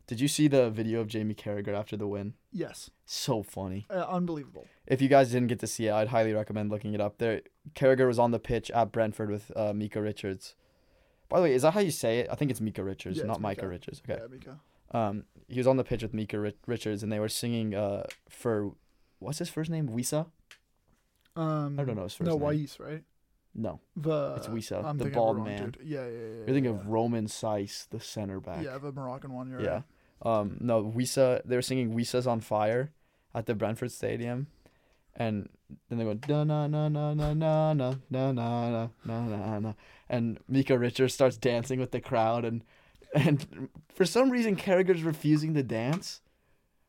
[0.07, 2.33] Did you see the video of Jamie Carragher after the win?
[2.51, 2.91] Yes.
[3.05, 3.85] So funny.
[3.89, 4.67] Uh, unbelievable.
[4.85, 7.17] If you guys didn't get to see it, I'd highly recommend looking it up.
[7.17, 7.41] There,
[7.73, 10.53] Carragher was on the pitch at Brentford with uh, Mika Richards.
[11.27, 12.27] By the way, is that how you say it?
[12.31, 13.67] I think it's Mika Richards, Yeah, not Micah Mika.
[13.69, 14.01] Richards.
[14.07, 14.19] Okay.
[14.21, 14.59] Yeah, Mika.
[14.91, 18.03] Um, he was on the pitch with Mika Ri- Richards, and they were singing uh
[18.29, 18.71] for
[19.17, 19.89] what's his first name?
[19.89, 20.27] Wissa?
[21.35, 22.41] Um, I don't know his first no, name.
[22.41, 23.03] Wais, right?
[23.57, 25.71] No, The It's Wissa, I'm the bald man.
[25.71, 25.77] dude.
[25.83, 26.17] Yeah, yeah, yeah.
[26.19, 26.71] you're thinking yeah.
[26.71, 28.63] of Romain Saïss, the center back.
[28.63, 29.49] yeah, the Moroccan one.
[29.49, 29.69] You're Yeah.
[29.75, 29.83] right.
[30.21, 31.41] Um, no, Wissa.
[31.45, 32.91] They were singing "Wissa's on fire"
[33.33, 34.47] at the Brentford Stadium,
[35.15, 35.49] and
[35.89, 39.73] then they go na na na na na na na na na na na na,
[40.09, 42.63] and Mika Richards starts dancing with the crowd, and
[43.13, 46.21] and for some reason Carragher's refusing to dance.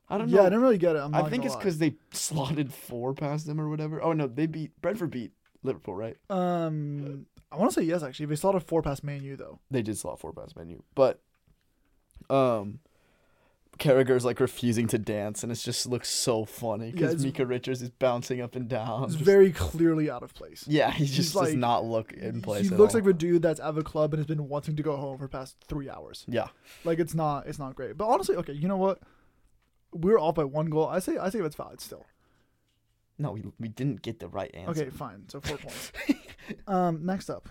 [0.08, 0.40] I don't Yeah, know.
[0.42, 1.00] Yeah, I didn't really get it.
[1.00, 4.00] I'm I think it's because they slotted four past them or whatever.
[4.00, 5.32] Oh no, they beat Brentford beat
[5.64, 6.16] Liverpool, right?
[6.30, 8.04] Um, I want to say yes.
[8.04, 9.58] Actually, they slotted four past Man U though.
[9.70, 11.20] They did slot four past Man U, but
[12.30, 12.78] um,
[13.78, 17.82] Carragher's like refusing to dance, and it just looks so funny because it's- Mika Richards
[17.82, 19.04] is bouncing up and down.
[19.04, 20.64] It's just- very clearly out of place.
[20.66, 22.68] yeah, he just he's does not look in place.
[22.68, 23.00] He looks all.
[23.00, 25.28] like a dude that's at the club and has been wanting to go home for
[25.28, 26.24] past three hours.
[26.28, 26.48] yeah,
[26.84, 27.96] Like it's not, it's not great.
[27.98, 29.00] But honestly, okay, you know what?
[29.92, 30.86] We're off by one goal.
[30.86, 32.06] I say, I say it's valid still.
[33.18, 34.82] no, we, we didn't get the right answer.
[34.82, 35.28] Okay, fine.
[35.28, 35.92] So four points.
[36.68, 37.48] Um, next up,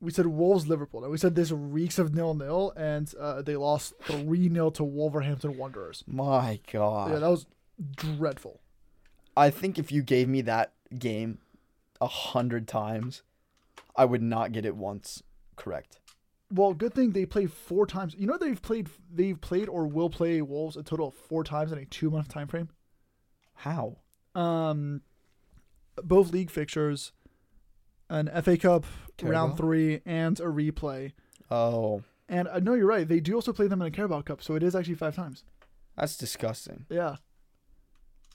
[0.00, 1.00] we said Wolves Liverpool.
[1.00, 4.84] Now we said this reeks of nil nil, and uh, they lost three 0 to
[4.84, 6.04] Wolverhampton Wanderers.
[6.06, 7.46] My God, Yeah, that was
[7.96, 8.60] dreadful.
[9.36, 11.38] I think if you gave me that game
[12.00, 13.22] a hundred times,
[13.96, 15.22] I would not get it once
[15.56, 15.98] correct.
[16.52, 18.14] Well, good thing they played four times.
[18.16, 21.72] You know they've played, they've played or will play Wolves a total of four times
[21.72, 22.68] in a two month time frame.
[23.54, 23.96] How?
[24.34, 25.02] Um,
[26.02, 27.12] both league fixtures,
[28.08, 28.84] an FA Cup
[29.22, 31.12] round three, and a replay.
[31.50, 33.06] Oh, And uh, I know you're right.
[33.06, 35.44] They do also play them in a Carabao Cup, so it is actually five times.
[35.96, 36.86] that's disgusting.
[36.88, 37.16] Yeah.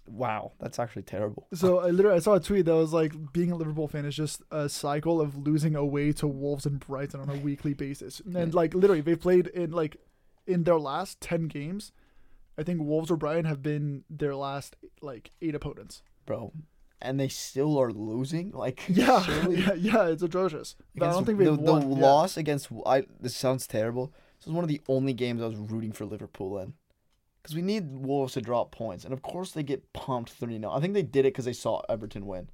[0.07, 1.47] Wow, that's actually terrible.
[1.53, 4.15] So I literally I saw a tweet that was like being a Liverpool fan is
[4.15, 8.21] just a cycle of losing away to Wolves and Brighton on a weekly basis.
[8.33, 9.97] And like literally they played in like
[10.47, 11.91] in their last 10 games,
[12.57, 16.01] I think Wolves or Brighton have been their last like 8 opponents.
[16.25, 16.53] bro.
[17.01, 18.51] And they still are losing.
[18.51, 19.21] Like Yeah.
[19.21, 20.75] surely- yeah, yeah, it's atrocious.
[21.01, 21.89] I don't think the, won.
[21.89, 22.01] the yeah.
[22.01, 22.69] loss against.
[22.85, 24.13] I this sounds terrible.
[24.39, 26.73] This was one of the only games I was rooting for Liverpool in,
[27.41, 30.71] because we need Wolves to drop points, and of course they get pumped three 0
[30.71, 32.49] I think they did it because they saw Everton win,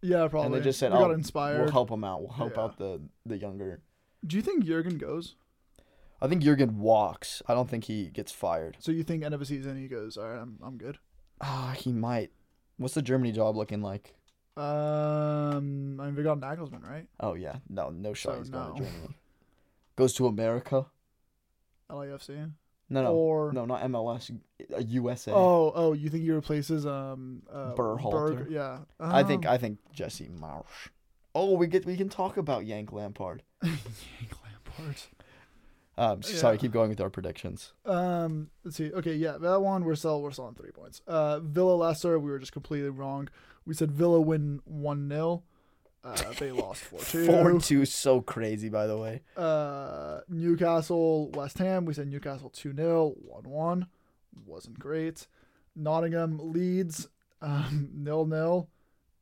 [0.00, 0.46] Yeah, probably.
[0.46, 1.60] and they just said, we "Oh, got inspired.
[1.62, 2.22] we'll help them out.
[2.22, 2.62] We'll help Yeah.
[2.62, 3.82] out the the younger."
[4.26, 5.34] Do you think Jurgen goes?
[6.20, 7.42] I think Jurgen walks.
[7.48, 8.76] I don't think he gets fired.
[8.78, 10.98] So you think end of the season he goes, "All right, I'm I'm good."
[11.40, 12.30] Ah, he might.
[12.76, 14.14] What's the Germany job looking like?
[14.56, 17.06] Um, I mean, we got Nagelsmann, right?
[17.20, 18.32] Oh yeah, no, no shot.
[18.34, 18.86] So, he's going to no.
[18.86, 19.14] Germany.
[19.96, 20.86] Goes to America.
[21.90, 22.50] LAFC.
[22.90, 24.30] No, no, Or no, not MLS.
[24.74, 25.32] uh, USA.
[25.32, 28.36] Oh, oh, you think he replaces um uh, Berhalter.
[28.36, 28.50] Berg?
[28.50, 30.88] Yeah, I think Um, I think Jesse Marsch.
[31.34, 33.42] Oh, we get we can talk about Yank Lampard.
[33.62, 33.80] Yank
[34.44, 34.96] Lampard.
[35.98, 37.72] Um, s- sorry, keep going with our predictions.
[37.84, 38.90] Um, let's see.
[38.92, 41.02] Okay, yeah, that one we're still we're still on three points.
[41.06, 43.28] Uh, Villa Leicester, we were just completely wrong.
[43.66, 45.42] We said Villa win one 0
[46.02, 47.26] Uh, they lost four two.
[47.26, 48.68] Four two, so crazy.
[48.70, 51.84] By the way, Uh, Newcastle, West Ham.
[51.84, 53.86] We said Newcastle 2 0, 1 1.
[54.46, 55.26] Wasn't great.
[55.76, 57.08] Nottingham, Leeds,
[57.40, 58.68] um, 0 0.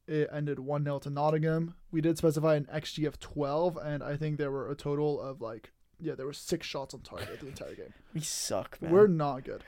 [0.06, 1.74] It ended 1 0 to Nottingham.
[1.90, 5.40] We did specify an XG of 12, and I think there were a total of
[5.40, 7.92] like, yeah, there were six shots on target the entire game.
[8.14, 8.90] we suck, man.
[8.90, 9.62] We're not good.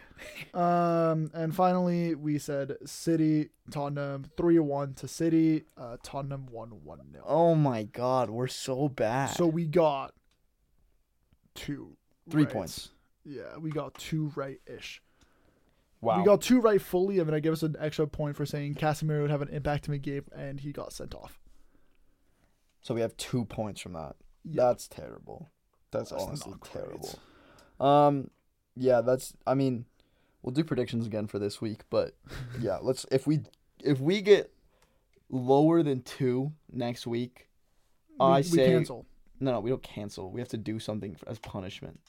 [0.59, 5.65] Um, and finally, we said City, Tottenham 3 1 to City.
[5.77, 7.25] Uh, Tottenham 1 1 0.
[7.27, 9.31] oh my god, we're so bad.
[9.31, 10.15] So we got
[11.55, 11.97] two.
[12.31, 12.53] Three rights.
[12.55, 12.89] points.
[13.25, 15.03] Yeah, we got two right ish.
[16.01, 16.19] wow.
[16.19, 18.75] We got two right fully, and then I give us an extra point for saying
[18.77, 21.39] Casemiro would have an impact to make game, and he got sent off.
[22.81, 24.17] so we have two points from that.
[24.45, 24.65] Yeah.
[24.65, 25.51] That's terrible.
[25.93, 27.19] That's, That's honestly terrible.
[27.79, 28.31] Um,
[28.75, 29.35] yeah, that's.
[29.47, 29.85] I mean,
[30.43, 32.15] we'll do predictions again for this week, but
[32.61, 33.07] yeah, let's.
[33.13, 33.41] If we
[33.85, 34.53] if we get
[35.31, 37.49] lower than two next week,
[38.19, 39.07] I we, say cancel.
[39.39, 40.31] no, no, we don't cancel.
[40.31, 42.01] We have to do something for, as punishment.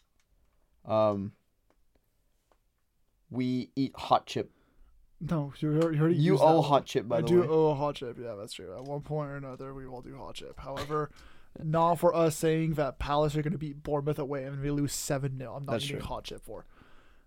[0.85, 1.33] Um,
[3.29, 4.51] we eat hot chip.
[5.19, 7.31] No, you already, you already You used owe hot chip by I the way.
[7.31, 7.47] I do way.
[7.49, 8.17] owe a hot chip.
[8.21, 8.75] Yeah, that's true.
[8.75, 10.59] At one point or another, we will do hot chip.
[10.59, 11.11] However,
[11.61, 14.93] not for us saying that Palace are going to beat Bournemouth away and we lose
[14.93, 16.05] seven 0 I'm not That's eating true.
[16.07, 16.65] hot chip for.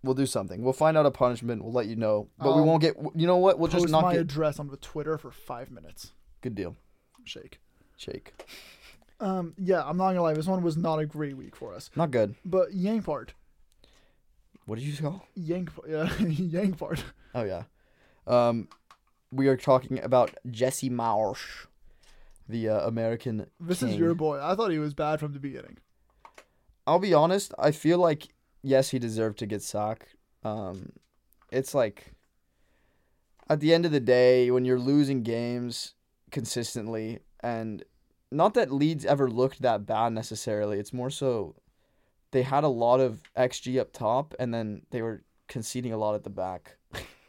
[0.02, 0.62] We'll do something.
[0.62, 1.62] We'll find out a punishment.
[1.64, 2.96] We'll let you know, but we Um, won't get.
[3.14, 3.58] You know what?
[3.58, 4.20] We'll just not my get.
[4.22, 6.12] address on the Twitter for five minutes.
[6.42, 6.76] Good deal.
[7.24, 7.58] Shake.
[7.96, 8.32] Shake.
[9.18, 10.34] Um, yeah, I'm not gonna lie.
[10.34, 11.90] This one was not a great week for us.
[11.96, 12.34] Not good.
[12.44, 13.30] But Yankpart,
[14.66, 15.26] What did you call?
[15.34, 17.02] Yank, yeah, Yankpart.
[17.34, 17.62] Oh yeah.
[18.26, 18.68] Um,
[19.32, 21.66] we are talking about Jesse Marsch,
[22.48, 23.46] the uh, American.
[23.60, 24.40] This is your boy.
[24.42, 25.78] I thought he was bad from the beginning.
[26.86, 27.52] I'll be honest.
[27.58, 28.28] I feel like
[28.62, 30.14] yes, he deserved to get sacked.
[30.44, 30.92] Um,
[31.50, 32.12] it's like
[33.48, 35.94] at the end of the day, when you're losing games
[36.30, 37.84] consistently, and
[38.30, 40.78] not that Leeds ever looked that bad necessarily.
[40.78, 41.54] It's more so
[42.32, 46.14] they had a lot of xG up top, and then they were conceding a lot
[46.14, 46.76] at the back.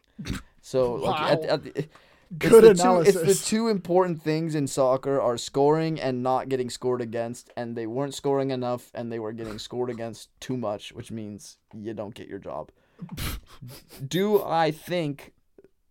[0.61, 1.87] so like at, at the,
[2.29, 6.49] it's Good the two- it's the two important things in soccer are scoring and not
[6.49, 10.57] getting scored against, and they weren't scoring enough, and they were getting scored against too
[10.57, 12.71] much, which means you don't get your job.
[14.07, 15.33] Do I think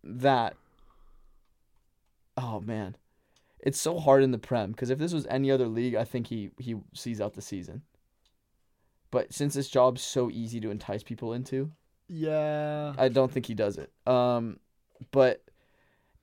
[0.03, 0.55] that?
[2.35, 2.95] Oh man,
[3.59, 6.27] it's so hard in the Prem because if this was any other league, I think
[6.27, 7.81] he he sees out the season.
[9.09, 11.71] But since this job's so easy to entice people into,
[12.07, 12.93] yeah.
[12.97, 13.91] I don't think he does it.
[14.05, 14.59] Um,
[15.11, 15.43] but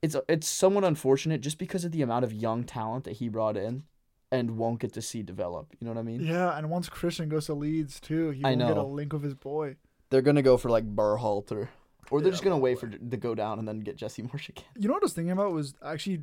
[0.05, 3.57] it's it's somewhat unfortunate just because of the amount of young talent that he brought
[3.57, 3.83] in,
[4.31, 5.73] and won't get to see develop.
[5.79, 6.21] You know what I mean?
[6.21, 9.23] Yeah, and once Christian goes to Leeds too, he I won't get a link with
[9.23, 9.75] his boy.
[10.09, 11.69] They're gonna go for like Berhalter,
[12.11, 14.49] or they're Yeah, just gonna wait for to go down and then get Jesse Marsch
[14.49, 14.65] again.
[14.77, 16.21] You know what I was thinking about was actually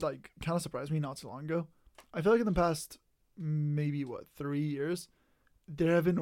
[0.00, 1.66] like kind of surprised me not so long ago.
[2.14, 2.98] I feel like in the past
[3.36, 5.08] maybe what three years,
[5.68, 6.20] there have been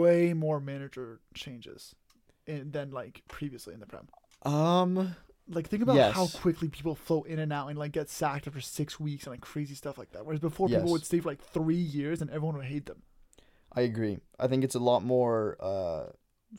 [0.00, 1.94] way more manager changes
[2.46, 4.08] in, than like previously in the Prem.
[4.42, 5.16] Um,
[5.48, 8.60] Like think about how quickly people float in and out and like get sacked after
[8.60, 10.24] six weeks and like crazy stuff like that.
[10.26, 13.02] Whereas before people would stay for like three years and everyone would hate them.
[13.72, 14.18] I agree.
[14.40, 16.06] I think it's a lot more uh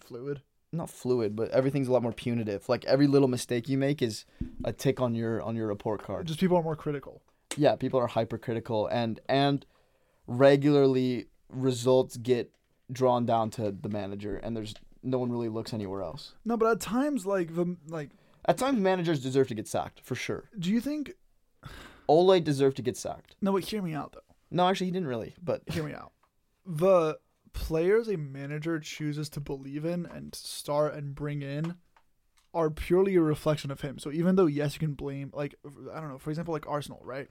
[0.01, 0.41] Fluid.
[0.71, 2.69] not fluid, but everything's a lot more punitive.
[2.69, 4.25] Like every little mistake you make is
[4.63, 6.27] a tick on your on your report card.
[6.27, 7.21] Just people are more critical.
[7.57, 9.65] yeah, people are hypercritical and and
[10.27, 12.51] regularly results get
[12.91, 14.73] drawn down to the manager and there's
[15.03, 16.33] no one really looks anywhere else.
[16.45, 18.09] No, but at times like the like,
[18.47, 20.49] At times managers deserve to get sacked, for sure.
[20.57, 21.13] do you think?
[22.07, 23.35] Ole deserved to get sacked.
[23.41, 24.21] No, but hear me out though.
[24.49, 26.13] No, actually he didn't really, but hear me out.
[26.65, 27.17] The
[27.53, 31.75] players a manager chooses to believe in and start and bring in
[32.53, 33.99] are purely a reflection of him.
[33.99, 35.55] So even though yes, you can blame like
[35.93, 37.27] I don't know, for example, like Arsenal, right?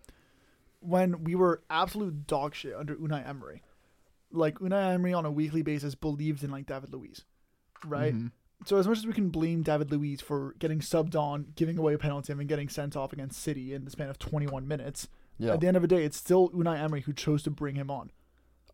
[0.81, 3.63] When we were absolute dog shit under Unai Emery,
[4.31, 7.25] like Unai Emery on a weekly basis believed in like David Luiz,
[7.87, 8.15] right?
[8.15, 8.27] Mm-hmm.
[8.67, 11.95] So as much as we can blame David Luiz for getting subbed on, giving away
[11.95, 15.53] a penalty, and getting sent off against City in the span of 21 minutes, yeah.
[15.53, 17.91] at the end of the day, it's still Unai Emery who chose to bring him
[17.91, 18.11] on.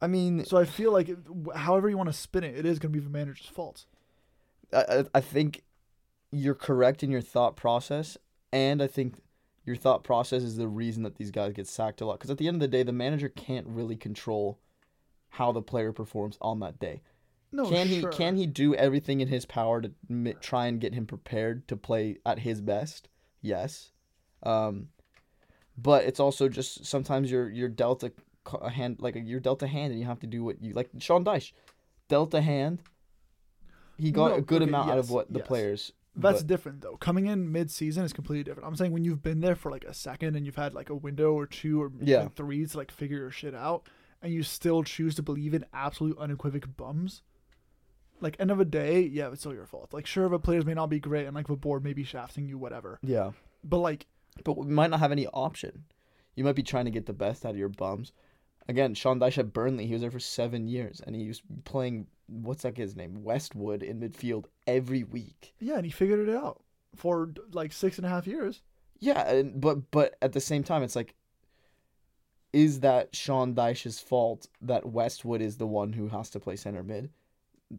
[0.00, 1.11] I mean, So I feel like,
[1.55, 3.85] however you want to spin it, it is going to be the manager's fault.
[4.72, 5.62] I I think
[6.33, 8.16] you're correct in your thought process,
[8.50, 9.16] and I think
[9.64, 12.18] your thought process is the reason that these guys get sacked a lot.
[12.18, 14.59] Because at the end of the day, the manager can't really control
[15.28, 17.02] how the player performs on that day.
[17.52, 18.02] No, can he?
[18.12, 21.76] Can he do everything in his power to mi- try and get him prepared to
[21.76, 23.08] play at his best?
[23.42, 23.90] Yes,
[24.42, 24.88] um,
[25.76, 28.12] but it's also just sometimes you're you're dealt a,
[28.60, 30.90] a hand like you're dealt a hand and you have to do what you like.
[30.98, 31.52] Sean Dyche
[32.08, 32.82] dealt a hand.
[33.98, 35.46] He got No, a good okay, amount out of what the yes.
[35.48, 36.96] players That's But- different though.
[36.96, 38.66] Coming in mid-season is completely different.
[38.68, 40.94] I'm saying when you've been there for like a second and you've had like a
[40.94, 42.28] window or two or Yeah.
[42.28, 43.88] three to like figure your shit out,
[44.22, 47.22] and you still choose to believe in absolute unequivocal bums.
[48.22, 49.92] Like end of the day, yeah, it's still your fault.
[49.92, 52.48] Like sure, the players may not be great, and like the board may be shafting
[52.48, 52.98] you, whatever.
[53.02, 53.32] Yeah.
[53.64, 54.06] But like,
[54.44, 55.85] But we might not have any option.
[56.35, 58.12] You might be trying to get the best out of your bums.
[58.68, 62.06] Again, Sean Dyche at Burnley, he was there for seven years, and he was playing
[62.28, 65.52] what's that kid's name, Westwood in midfield every week.
[65.58, 66.62] yeah, and he figured it out
[66.94, 68.62] for like six and a half years.
[69.00, 71.14] Yeah, and, but but at the same time, it's like,
[72.52, 76.82] is that Sean Dyche's fault that Westwood is the one who has to play center
[76.82, 77.11] mid?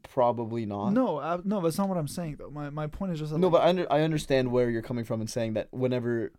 [0.01, 0.89] Probably not.
[0.91, 2.49] No, I, no, that's not what I'm saying though.
[2.49, 4.81] My my point is just that, No, like, but I, under, I understand where you're
[4.81, 6.31] coming from in saying that whenever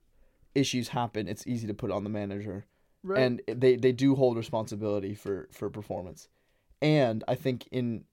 [0.55, 2.67] issues happen, it's easy to put on the manager.
[3.03, 3.21] right?
[3.21, 6.29] and they they do hold responsibility for for performance
[6.81, 8.05] and i think in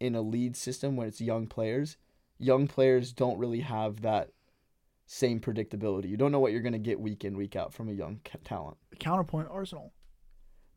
[0.00, 1.96] in a lead system when it's young players
[2.38, 4.30] young players don't really have that
[5.06, 7.88] same predictability you don't know what you're going to get week in week out from
[7.88, 9.92] a young ca- talent counterpoint Arsenal.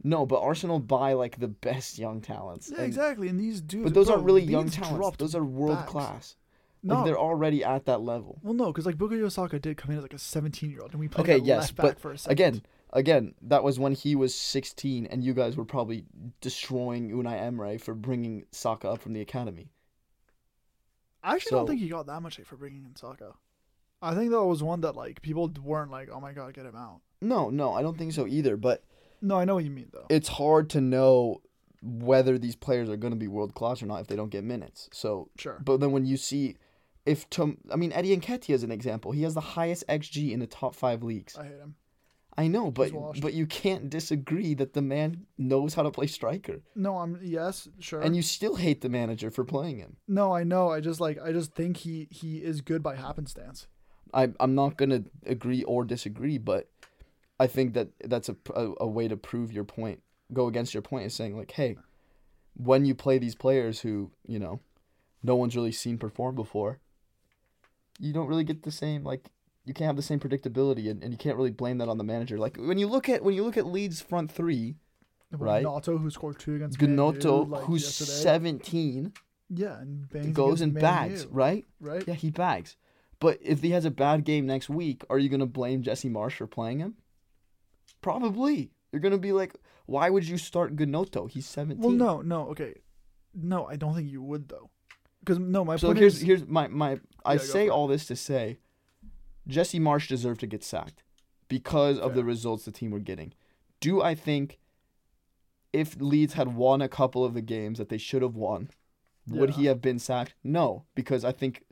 [0.04, 3.28] No but arsenal buy like the best young talents Yeah, and- exactly.
[3.30, 5.92] And these dudes, but those bro, aren't really young talents those are world bags.
[5.92, 6.36] class
[6.84, 9.92] No, like they're already at that level well, no, because like Bukayo Saka did come
[9.92, 12.00] in as like a 17 year old, and we played Okay, yes, left but back
[12.00, 12.32] for a second.
[12.34, 12.62] again
[12.94, 16.06] again that was when he was 16 and you guys were probably
[16.42, 19.70] destroying unai emery for bringing saka up from the academy
[21.24, 23.34] I actually don't think he got that much hate for bringing in Saka.
[24.00, 26.76] I think that was one that like people weren't like, oh my god, get him
[26.76, 27.02] out.
[27.20, 28.56] No, no, I don't think so either.
[28.58, 28.84] But
[29.26, 30.06] No, I know what you mean though.
[30.10, 31.42] it's hard to know
[31.82, 34.44] whether these players are going to be world class or not if they don't get
[34.44, 34.90] minutes.
[34.92, 35.62] So, Sure.
[35.64, 36.56] but then when you see,
[37.06, 39.12] if Tom, I mean Eddie Nketiah is an example.
[39.12, 41.38] He has the highest xG in the top five leagues.
[41.38, 41.76] I hate him.
[42.38, 46.58] I know, but but you can't disagree that the man knows how to play striker,
[46.76, 48.02] No, I'm yes, sure.
[48.02, 49.96] and you still hate the manager for playing him.
[50.08, 50.70] no, I know.
[50.70, 53.68] I just like I just think he he is good by happenstance.
[54.14, 56.68] I I'm not gonna agree or disagree, but
[57.40, 60.02] I think that that's a, a, a way to prove your point,
[60.34, 61.78] go against your point, is saying like, hey,
[62.56, 64.60] when you play these players who you know,
[65.24, 66.80] no one's really seen perform before,
[68.00, 69.30] you don't really get the same like
[69.66, 72.04] you can't have the same predictability, and, and you can't really blame that on the
[72.04, 72.38] manager.
[72.38, 74.76] Like when you look at when you look at Leeds front three,
[75.32, 75.66] Right.
[75.66, 78.12] Gnonto, who scored two against Gnonto, like, who's yesterday.
[78.12, 79.14] seventeen,
[79.50, 81.66] Yeah, and bangs goes and bags, right?
[81.80, 82.04] right?
[82.08, 82.78] Yeah, he bags.
[83.20, 86.34] But if he has a bad game next week, are you gonna blame Jesse Marsch
[86.34, 86.96] for playing him?
[88.06, 88.70] Probably.
[88.92, 89.56] You're gonna be like,
[89.88, 91.28] why would you start Ganoto?
[91.28, 91.82] He's seventeen.
[91.82, 92.76] Well, no, no, okay,
[93.34, 94.70] no, I don't think you would though,
[95.22, 97.00] because no, my So point here's is here's my my.
[97.26, 98.60] I Yeah, say all this to say,
[99.48, 101.04] Jesse Marsch deserved to get sacked
[101.48, 103.34] because of the results the team were getting.
[103.80, 104.60] Do I think
[105.74, 108.70] if Leeds had won a couple of the games that they should have won,
[109.28, 109.56] would Yeah.
[109.56, 110.36] he have been sacked?
[110.44, 111.64] No, because I think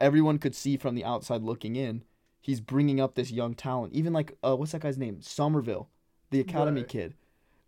[0.00, 2.02] everyone could see from the outside looking in,
[2.40, 3.92] he's bringing up this young talent.
[3.92, 5.20] Even like uh, what's that guy's name?
[5.20, 5.88] Summerville,
[6.30, 6.88] the academy Right.
[6.88, 7.14] kid.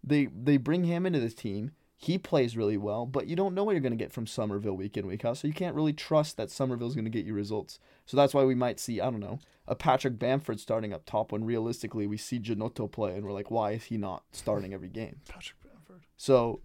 [0.04, 1.72] They they bring him into this team.
[1.96, 4.76] He plays really well, but you don't know what you're going to get from Summerville
[4.76, 5.36] week in week out.
[5.36, 7.78] So you can't really trust that Summerville's going to get you results.
[8.06, 11.30] So that's why we might see I don't know a Patrick Bamford starting up top
[11.30, 14.88] when realistically we see Janotto play and we're like, why is he not starting every
[14.88, 15.20] game?
[15.28, 16.02] Patrick Bamford.
[16.16, 16.60] So,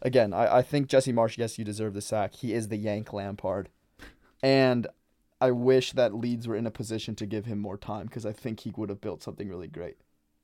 [0.00, 2.36] again, I, I think Jesse Marsch, yes, you deserve the sack.
[2.36, 3.68] He is the Yank Lampard.
[4.42, 4.86] And
[5.40, 8.32] I wish that Leeds were in a position to give him more time because I
[8.32, 9.96] think he would have built something really great.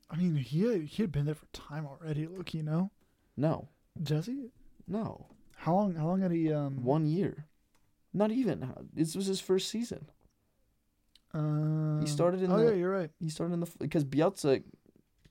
[0.09, 2.27] I mean, he had, he had been there for time already.
[2.27, 2.91] Look, you know,
[3.35, 3.69] No,
[4.01, 4.51] Jesse.
[4.87, 5.27] no.
[5.55, 5.95] How long?
[5.95, 6.51] How long had he?
[6.53, 7.47] Um, One year.
[8.13, 8.71] Not even.
[8.93, 10.07] This was his first season.
[11.33, 13.09] Uh, He started in oh the- yeah, you're right.
[13.19, 13.67] He started in the.
[13.79, 14.61] Because Bielsa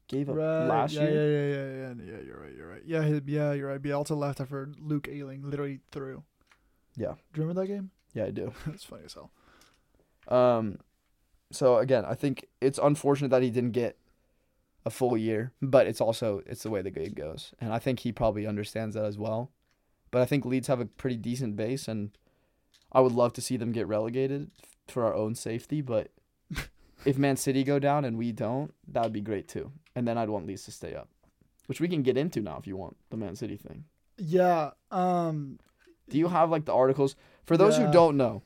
[0.09, 0.67] gave up Right.
[0.67, 1.13] last yeah, year.
[1.13, 2.25] Yeah, yeah, yeah, yeah, yeah.
[2.27, 2.55] You're right.
[2.57, 2.83] You're right.
[2.85, 3.81] Yeah, he, yeah, you're right.
[3.81, 6.25] Bielsa left after Luke Ayling literally threw.
[6.97, 7.13] Yeah.
[7.33, 7.91] Do you remember that game?
[8.15, 8.53] Yeah, I do.
[8.67, 9.31] That's funny as hell.
[10.29, 10.79] Um,
[11.51, 13.97] so again, I think it's unfortunate that he didn't get
[14.85, 18.01] a full year, but it's also it's the way the game goes, and I think
[18.01, 19.51] he probably understands that as well.
[20.11, 22.11] But I think Leeds have a pretty decent base, and
[22.93, 24.51] I would love to see them get relegated
[24.89, 25.81] for our own safety.
[25.81, 26.11] But
[27.05, 29.73] if Man City go down and we don't, that would be great too.
[29.95, 31.09] And then I'd want Leeds to stay up,
[31.67, 33.85] which we can get into now if you want the Man City thing.
[34.19, 34.71] Yeah.
[34.91, 35.59] Um.
[36.11, 37.15] Do you have like the articles?
[37.45, 37.87] For those Yeah.
[37.87, 38.43] who don't know,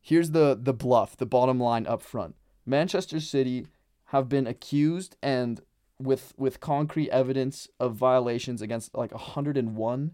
[0.00, 2.34] here's the the bluff, the bottom line up front.
[2.66, 3.66] Manchester City
[4.06, 5.60] have been accused and
[5.98, 10.12] with with concrete evidence of violations against like 101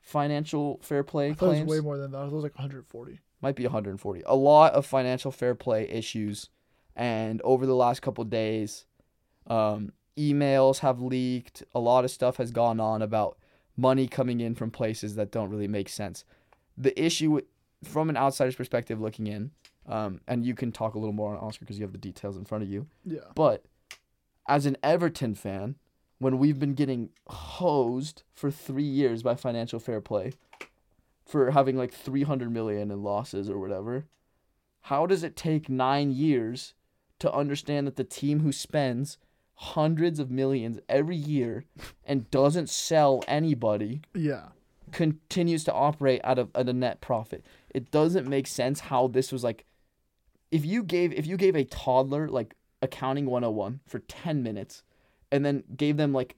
[0.00, 1.68] financial fair play I thought it claims.
[1.68, 2.18] was way more than that.
[2.18, 3.20] I thought it was like 140.
[3.40, 4.22] Might be 140.
[4.26, 6.48] A lot of financial fair play issues
[6.96, 8.86] and over the last couple days
[9.46, 11.62] um, emails have leaked.
[11.74, 13.38] A lot of stuff has gone on about
[13.76, 16.24] money coming in from places that don't really make sense.
[16.76, 17.40] The issue
[17.84, 19.50] from an outsider's perspective looking in,
[19.86, 22.36] um, and you can talk a little more on Oscar because you have the details
[22.36, 22.86] in front of you.
[23.04, 23.20] Yeah.
[23.34, 23.64] But
[24.48, 25.76] as an Everton fan,
[26.18, 30.32] when we've been getting hosed for three years by financial fair play
[31.26, 34.06] for having like 300 million in losses or whatever,
[34.82, 36.74] how does it take nine years
[37.18, 39.18] to understand that the team who spends
[39.54, 41.64] hundreds of millions every year
[42.04, 44.48] and doesn't sell anybody Yeah.
[44.90, 47.44] Continues to operate out of at a net profit.
[47.74, 49.64] It doesn't make sense how this was like
[50.50, 54.82] if you gave if you gave a toddler like accounting 101 for 10 minutes
[55.30, 56.34] and then gave them like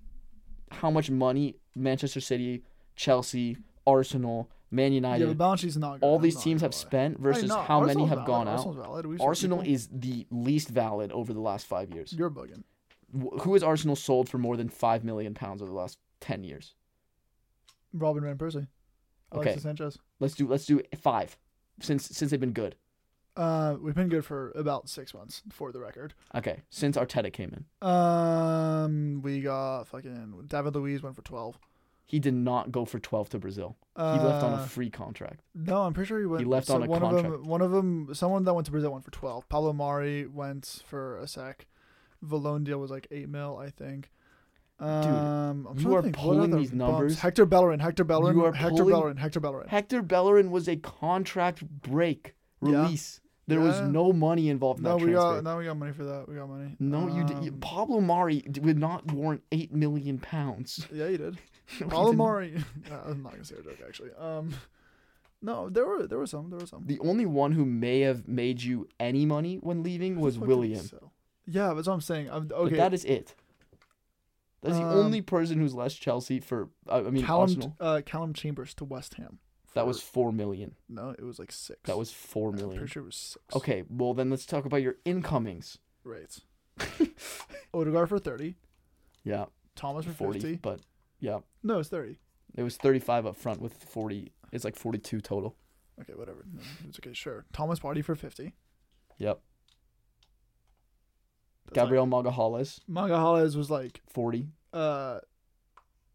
[0.70, 2.62] how much money Manchester City,
[2.96, 5.24] Chelsea, Arsenal, Man United.
[5.24, 6.06] Yeah, the balance sheet's not good.
[6.06, 8.26] all these not teams have spent versus no, how many have valid.
[8.26, 8.52] gone out.
[8.58, 9.06] Arsenal's valid.
[9.06, 12.12] We should Arsenal people- is the least valid over the last 5 years.
[12.12, 12.62] You're bugging.
[13.12, 16.44] Wh- Who has Arsenal sold for more than 5 million pounds over the last 10
[16.44, 16.74] years?
[17.94, 18.66] Robin Van Persie.
[19.32, 19.42] Okay.
[19.50, 19.98] Alexis Sanchez.
[20.20, 21.38] Let's do let's do 5
[21.80, 22.76] since since they've been good.
[23.36, 26.14] Uh, we've been good for about six months, for the record.
[26.36, 27.88] Okay, since Arteta came in.
[27.88, 31.58] Um, we got fucking David Luiz went for twelve.
[32.06, 33.78] He did not go for 12 to Brazil.
[33.96, 35.40] He Uh, left on a free contract.
[35.54, 36.40] No, I'm pretty sure he went.
[36.42, 37.32] He left on a one Of contract.
[37.32, 39.48] them, one of them, someone that went to Brazil went for twelve.
[39.48, 41.66] Pablo Mari went for a sec.
[42.22, 44.10] Valone deal was like eight mil, I think.
[44.80, 46.72] Um, I'm you are pulling these bumps?
[46.72, 47.18] numbers.
[47.20, 49.68] Hector Bellerin, Hector Bellerin, You are Hector pulling- Bellerin, Hector Bellerin.
[49.68, 52.82] Hector Bellerin was a contract break Yeah.
[52.82, 53.20] release.
[53.46, 55.34] There was no money involved in No, that we transfer.
[55.34, 56.28] got no, we got money for that.
[56.28, 56.76] We got money.
[56.80, 57.36] no, you did.
[57.36, 60.86] Um, Pablo Mari d- would not warrant eight million pounds.
[60.92, 61.38] Yeah, you did.
[61.80, 62.12] No, Pablo.
[62.14, 62.54] Mari.
[63.06, 64.12] I'm not gonna say a joke actually.
[64.18, 64.54] Um,
[65.42, 66.48] no, there were there were some.
[66.50, 66.84] There were some.
[66.86, 70.48] The only one who may have made you any money when leaving was the fuck
[70.48, 70.82] did he Willian.
[70.84, 71.12] sell?
[71.46, 72.30] Yeah, that's what I'm saying.
[72.30, 73.34] I'm, But okay, that is it.
[74.64, 76.70] That's the Um, only person who's less Chelsea for.
[76.88, 77.76] I I mean, Calum Arsenal.
[77.78, 79.38] uh, Calum Chambers to West Ham.
[79.74, 80.74] That was four million.
[80.88, 81.80] no, it was like six.
[81.84, 82.70] That was four million.
[82.72, 83.44] I'm pretty sure it was six.
[83.56, 85.78] Okay, well then let's talk about your incomings.
[86.04, 86.36] Right.
[87.74, 88.56] Odegaard for thirty.
[89.24, 90.56] Yeah, Thomas for forty, fifty.
[90.56, 90.80] but
[91.20, 92.18] yeah, No, it's thirty.
[92.54, 94.32] it was thirty-five up front with forty.
[94.52, 95.56] It's like forty-two total.
[96.00, 96.44] Okay, whatever.
[96.52, 97.12] No, it's okay.
[97.12, 97.44] Sure.
[97.52, 98.54] Thomas Partey for fifty.
[99.18, 99.40] Yep.
[101.74, 104.48] Gabriel Magalhães, Like, Magalhães was like forty.
[104.72, 105.20] uh.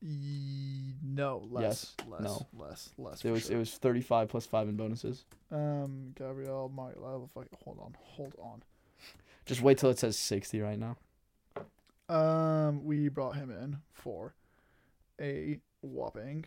[0.01, 1.61] ye- no, less,
[1.99, 2.47] Yes, less, no.
[2.57, 3.25] less, less.
[3.25, 3.55] It was sure.
[3.55, 5.25] it was thirty-five plus five in bonuses.
[5.51, 6.71] Um, Gabriel,
[7.33, 8.63] fuck, hold on, hold on.
[9.45, 10.95] Just wait till it says sixty right now.
[12.07, 14.33] Um, we brought him in for
[15.19, 16.45] a whopping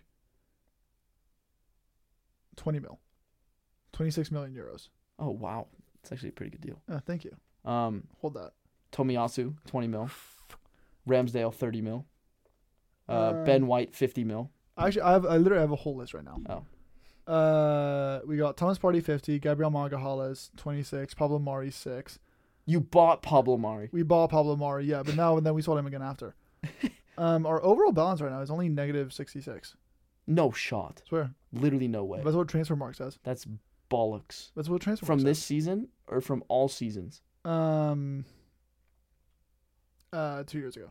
[2.56, 2.98] twenty mil,
[3.92, 4.88] twenty six million euros.
[5.18, 5.66] Oh wow,
[6.00, 6.80] it's actually a pretty good deal.
[6.88, 7.34] Uh, thank you.
[7.70, 8.52] Um, Hold that.
[8.93, 10.11] Tomiyasu twenty mil,
[11.09, 12.07] Ramsdale thirty mil,
[13.09, 14.51] uh, Um, Ben White fifty mil.
[14.78, 16.40] Actually, I have I literally have a whole list right now.
[16.49, 17.32] Oh.
[17.32, 22.18] Uh, we got Thomas Partey fifty, Gabriel Magalhães twenty six, Pablo Mari six.
[22.66, 23.88] You bought Pablo Mari.
[23.93, 26.34] We bought Pablo Mari, yeah, but now and then we sold him again after.
[27.18, 29.76] um, our overall balance right now is only negative sixty six.
[30.26, 31.03] No shot.
[31.09, 32.20] Swear, Literally no way.
[32.22, 33.18] that's what Transfermarkt says.
[33.24, 33.47] That's
[33.90, 34.51] bollocks.
[34.55, 37.20] That's what Transfer From this season or from all seasons?
[37.45, 38.24] Um.
[40.12, 40.90] Uh, two years ago.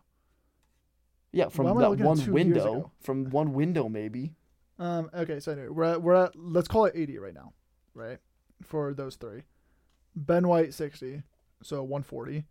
[1.31, 2.61] Yeah, from Why am I that looking at one two years window.
[2.73, 2.91] ago?
[2.99, 4.33] From one window, maybe.
[4.79, 5.09] Um.
[5.13, 5.39] Okay.
[5.39, 7.53] So anyway, we're at, we're at let's call it eighty right now,
[7.93, 8.17] right?
[8.63, 9.43] For those three,
[10.15, 11.21] Ben White sixty,
[11.63, 12.45] so one forty.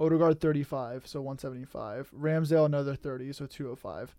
[0.00, 2.10] Odegaard thirty five, so one seventy five.
[2.10, 4.16] Ramsdale another thirty, so two hundred five.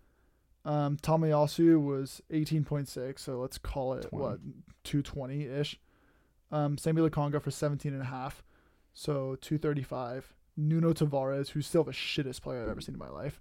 [0.64, 4.24] Um, Tomiyasu was eighteen point six, so let's call it 20.
[4.24, 4.40] what
[4.84, 5.78] two twenty ish.
[6.52, 8.44] Um, Sambi Lokonga for seventeen and a half,
[8.94, 10.34] so two thirty five.
[10.58, 13.40] Nuno Tavares, who's still the shittest player I've ever seen in my life.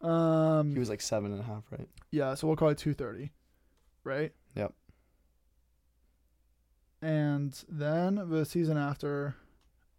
[0.00, 1.88] Um, He was like seven and a half, right?
[2.12, 3.30] yeah, so we'll call it 230,
[4.04, 4.32] right?
[4.54, 4.72] Yep.
[7.00, 9.36] And then the season after,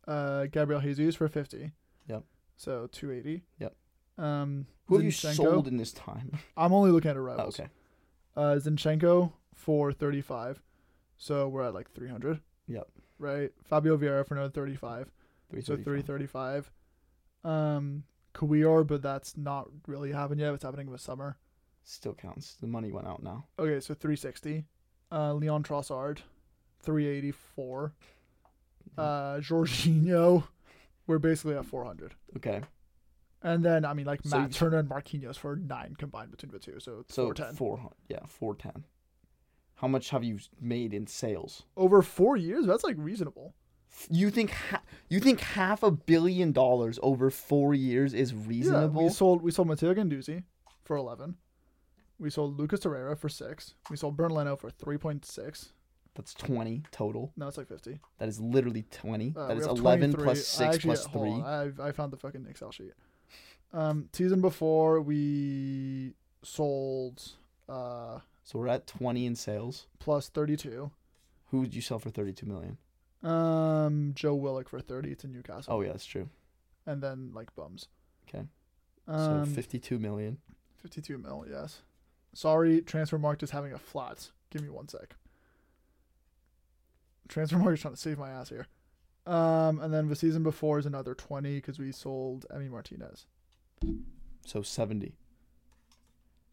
[0.08, 1.72] uh, Gabriel Jesus for 50.
[2.08, 2.24] Yep.
[2.58, 3.44] So 280.
[3.60, 3.76] Yep.
[4.18, 6.38] Um, Who have you sold in this time?
[6.58, 7.68] I'm only looking at a Oh, okay.
[8.36, 10.62] Uh, Zinchenko for 35.
[11.18, 12.40] So we're at like 300.
[12.68, 12.88] Yep.
[13.18, 13.52] Right.
[13.64, 15.10] Fabio Vieira for another 35.
[15.62, 15.86] So 335.
[15.86, 16.72] 335.
[17.44, 20.54] Um, Kiwior, but that's not really happened yet.
[20.54, 21.38] It's happening in the summer.
[21.84, 22.56] Still counts.
[22.62, 23.46] The money went out now.
[23.58, 24.66] Okay, so 360.
[25.12, 26.20] Uh, Leon Trossard,
[26.84, 27.94] 384.
[28.98, 29.02] Uh,
[29.38, 30.44] Jorginho,
[31.08, 32.14] we're basically at 400.
[32.38, 32.62] Okay.
[33.42, 36.60] And then, I mean, like So Matt Turner and Marquinhos for nine combined between the
[36.60, 36.80] two.
[36.80, 37.56] So, So 410.
[37.56, 37.94] 400.
[38.10, 38.86] Yeah, 410.
[39.76, 41.64] How much have you made in sales?
[41.78, 43.56] Over four years, that's like reasonable.
[44.10, 49.02] You think ha- you think half a billion dollars over 4 years is reasonable?
[49.02, 50.44] Yeah, we sold we sold Matteo Guendouzi
[50.84, 51.36] for 11.
[52.18, 53.74] We sold Lucas Torreira for 6.
[53.90, 55.72] We sold Bernd Leno for 3.6.
[56.16, 57.32] That's 20 total.
[57.38, 58.00] No, it's like 50.
[58.18, 59.34] That is literally 20.
[59.38, 60.30] Uh, that is have 11 23.
[60.32, 61.42] I 6 actually- 3.
[61.44, 62.94] I I found the fucking Excel sheet.
[63.74, 66.14] Um, season before we
[66.44, 67.22] sold
[67.68, 69.88] uh So we're at 20 in sales.
[70.00, 70.92] plus 32.
[71.52, 72.78] Who would you sell for 32 million?
[73.24, 75.74] Um, Joe Willock for 30 to Newcastle.
[75.74, 76.30] Oh, yeah, that's true.
[76.86, 77.88] And then like bums.
[78.28, 78.46] Okay.
[79.08, 80.38] Um, so 52 million.
[80.82, 81.82] 52 mil, yes.
[82.34, 84.30] Sorry, Transfermarkt is having a flat.
[84.50, 85.16] Give me one sec.
[87.28, 88.68] Transfer market is trying to save my ass here.
[89.26, 93.28] Um, and then the season before is another 20 because we sold Emi Martinez.
[94.46, 95.14] So 70.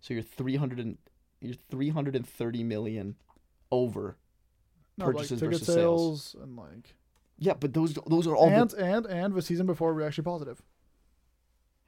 [0.00, 0.98] So you're 300 and
[1.40, 3.16] you're 330 million
[3.70, 4.16] over.
[4.98, 6.22] No, like Purchases ticket versus sales.
[6.32, 6.94] sales and like
[7.38, 10.06] Yeah, but those those are all and the, and and the season before we were
[10.08, 10.62] actually positive.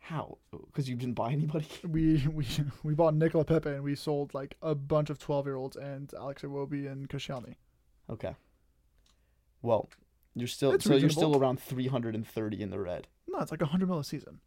[0.00, 1.66] how because you didn't buy anybody.
[1.88, 2.46] We we
[2.82, 6.12] we bought Nicola Pepe and we sold like a bunch of 12 year olds and
[6.18, 7.56] Alex Iwobi and Koscielny.
[8.11, 8.34] Okay.
[9.62, 9.88] Well,
[10.34, 13.09] you're still It's so you're still around 330 in the red.
[13.26, 14.40] No, it's like 100 mil a season.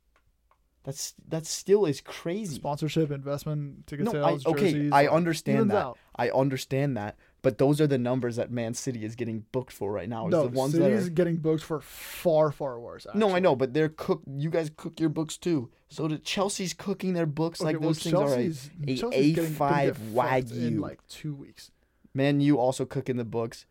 [0.84, 2.56] That's that still is crazy.
[2.56, 4.92] Sponsorship, investment, ticket No, I, sales, okay, jerseys.
[4.92, 5.76] I understand that.
[5.86, 5.98] out.
[6.16, 9.92] I understand that, but those are the numbers that Man City is getting booked for
[9.92, 10.28] right now.
[10.28, 13.08] Is No, the ones City's that are, getting booked for far, far worse.
[13.16, 14.22] no, I know, but they're cook.
[14.38, 15.70] You guys cook your books too.
[15.90, 18.26] So the Chelsea's cooking their books Okay, like well, those things are.
[18.28, 18.36] Right.
[18.54, 20.80] Chelsea's, a Chelsea's getting, gonna A5 get in Wagyu.
[20.80, 21.72] like two weeks.
[22.14, 23.66] Man, you also cooking the books,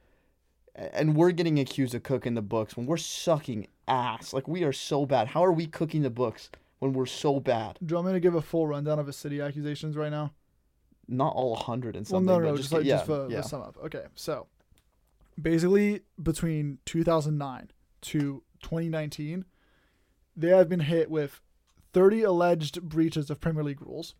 [0.75, 4.33] and we're getting accused of cooking the books when we're sucking ass.
[4.33, 5.29] Like we are so bad.
[5.29, 7.79] How are we cooking the books when we're so bad?
[7.85, 10.33] Do you want me to give a full rundown of his City accusations right now?
[11.11, 12.27] Not all hundred and something.
[12.27, 13.43] Well, no, but no, just, like yeah, just for, yeah.
[13.43, 13.77] for sum up.
[13.85, 14.47] Okay, so
[15.41, 17.71] basically between 2009
[18.03, 19.45] to 2019,
[20.37, 21.41] they have been hit with
[21.93, 24.15] 30 alleged breaches of Premier League rules.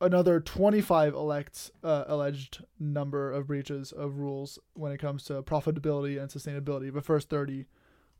[0.00, 6.20] Another 25 elect, uh, alleged number of breaches of rules when it comes to profitability
[6.20, 6.92] and sustainability.
[6.92, 7.66] The first 30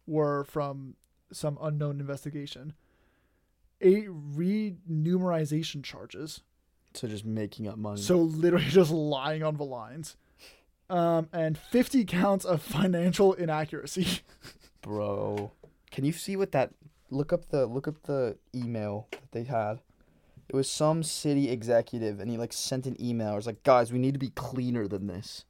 [0.07, 0.95] were from
[1.33, 2.75] some unknown investigation.
[3.81, 6.43] Eight renumerization charges.
[6.95, 8.01] So just making up money.
[8.01, 10.17] So literally just lying on the lines.
[10.89, 14.21] Um, and 50 counts of financial inaccuracy.
[14.83, 15.53] bro.
[15.91, 16.71] Can you see what that?
[17.11, 19.81] Look up the look up the email that they had.
[20.49, 23.33] It was some city executive, and he like sent an email.
[23.33, 25.45] It was like, guys, we need to be cleaner than this.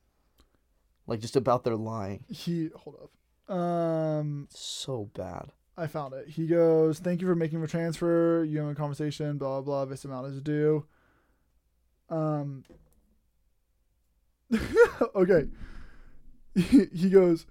[1.07, 2.24] Like just about their lying.
[2.28, 3.55] he hold up.
[3.55, 5.53] Um, So bad.
[5.76, 6.28] I found it.
[6.28, 8.45] He goes, "Thank you for making the transfer.
[8.45, 9.36] You have a conversation.
[9.38, 9.84] Blah blah.
[9.84, 9.84] blah.
[9.86, 10.86] This amount is due."
[12.11, 12.64] Um.
[15.14, 15.48] okay.
[16.55, 17.46] He, he goes,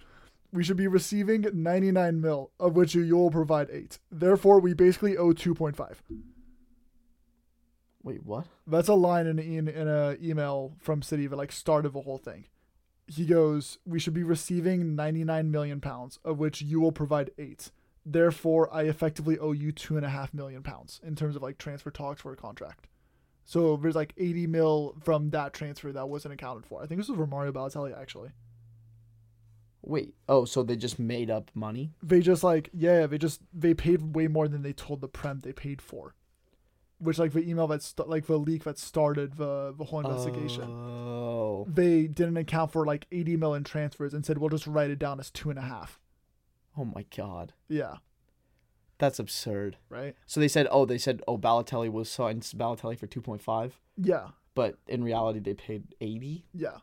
[0.51, 3.99] "We should be receiving ninety nine mil, of which you, will provide eight.
[4.11, 6.01] Therefore, we basically owe two point five.
[8.01, 8.45] Wait, what?
[8.67, 12.17] That's a line in in, in a email from City that like started the whole
[12.17, 12.45] thing.
[13.07, 17.71] He goes, "We should be receiving 99 million pounds, of which you will provide eight.
[18.05, 21.57] Therefore, I effectively owe you two and a half million pounds in terms of like
[21.57, 22.87] transfer talks for a contract.
[23.45, 26.81] So there's like 80 mil from that transfer that wasn't accounted for.
[26.81, 28.29] I think this was for Mario Balotelli actually.
[29.81, 30.15] Wait.
[30.29, 31.91] Oh, so they just made up money?
[32.01, 35.39] They just like yeah, they just they paid way more than they told the prem
[35.41, 36.15] they paid for.
[36.99, 40.63] Which like the email that st- like the leak that started the the whole investigation.
[40.63, 41.65] Oh.
[41.67, 45.19] they didn't account for like 80 million transfers and said we'll just write it down
[45.19, 45.99] as two and a half
[46.77, 47.53] Oh my god.
[47.67, 47.95] yeah
[49.03, 49.75] That's absurd.
[49.89, 53.41] right So they said, oh, they said, oh, Balotelli was signed Balotelli for two point
[53.41, 56.45] five, yeah but in reality they paid eighty.
[56.53, 56.77] yeah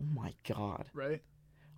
[0.00, 0.86] Oh my god.
[0.94, 1.20] right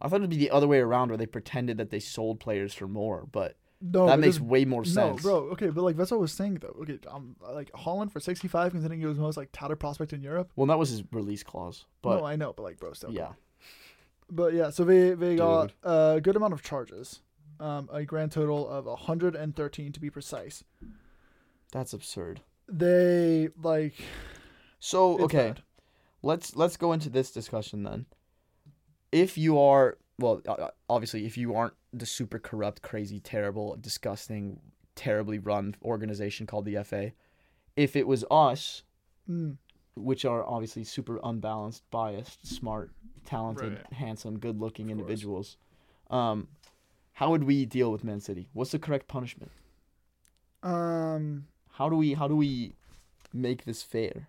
[0.01, 2.75] I thought it'd be the other way around, where they pretended that they sold players
[2.75, 5.17] for more, but no that makes way more sense.
[5.19, 8.11] no bro okay but like that's what i was saying though okay um like Haaland
[8.13, 10.89] for 65 considering he was the most like touted prospect in europe Well, that was
[10.91, 13.33] his release clause, but no i know but like bro still yeah,
[14.31, 15.73] but yeah so they they got Dude.
[15.83, 17.21] a good amount of charges
[17.65, 20.63] um a grand total of 113 to be precise
[21.73, 22.41] that's absurd.
[22.69, 23.95] they like
[24.79, 25.63] So okay, bad.
[26.23, 28.07] let's let's go into this discussion then.
[29.11, 34.61] If you are well, uh, obviously, if you aren't the super corrupt, crazy, terrible, disgusting,
[34.95, 37.13] terribly run organization called the FA,
[37.77, 38.83] if it was us,
[39.29, 39.57] Mm,
[39.97, 42.91] which are obviously super unbalanced, biased, smart,
[43.25, 43.93] talented, Right.
[43.95, 45.57] handsome, good-looking individuals,
[46.11, 46.47] um,
[47.15, 48.49] how would we deal with Man City?
[48.53, 49.53] What's the correct punishment?
[50.63, 52.75] um How do we how do we
[53.33, 54.29] make this fair?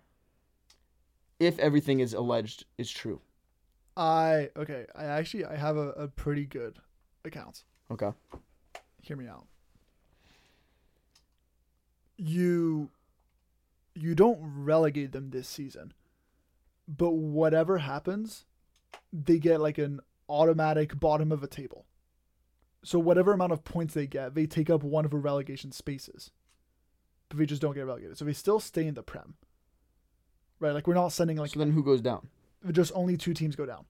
[1.38, 3.20] If everything is alleged is true.
[3.96, 4.86] I okay.
[4.94, 6.78] I actually I have a, a pretty good
[7.24, 7.64] account.
[7.90, 8.12] Okay.
[9.02, 9.46] Hear me out.
[12.18, 12.90] You
[13.94, 15.94] you don't relegate them this season.
[16.88, 18.44] but whatever happens,
[19.12, 21.86] they get like an automatic bottom of a table.
[22.86, 26.30] So whatever amount of points they get, they take up one of the relegation spaces.
[27.28, 28.16] But they just don't get relegated.
[28.16, 29.34] So they still stay in the Prem.
[30.60, 30.72] Right?
[30.72, 32.28] Like we're not sending like so then who goes down?
[32.70, 33.86] just only two teams go down.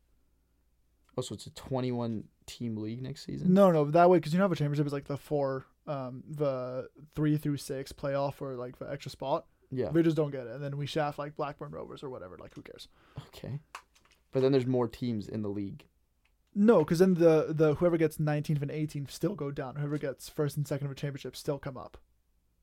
[1.18, 3.52] Oh, so it's a 21 team league next season.
[3.52, 6.24] No, no, that way because you know how a championship is like the four, um,
[6.26, 9.44] the three through six playoff or like the extra spot.
[9.70, 9.90] Yeah.
[9.90, 12.38] we just don't get it, and then we shaft like Blackburn Rovers or whatever.
[12.38, 12.88] Like who cares?
[13.28, 13.60] Okay.
[14.32, 15.84] But then there's more teams in the league.
[16.58, 19.76] No, because then the the whoever gets 19th and 18th still go down.
[19.76, 21.98] Whoever gets first and second of a championship still come up.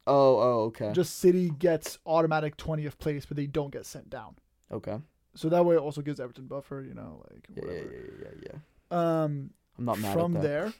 [0.07, 0.91] Oh, oh, okay.
[0.93, 4.35] Just City gets automatic 20th place, but they don't get sent down.
[4.71, 4.97] okay.
[5.35, 6.83] So that way it also gives Everton buffer.
[6.85, 8.49] You know, like Yeah, yeah, yeah, yeah,
[8.91, 9.23] yeah.
[9.23, 10.47] Um, I'm not mad from at that.
[10.47, 10.73] there,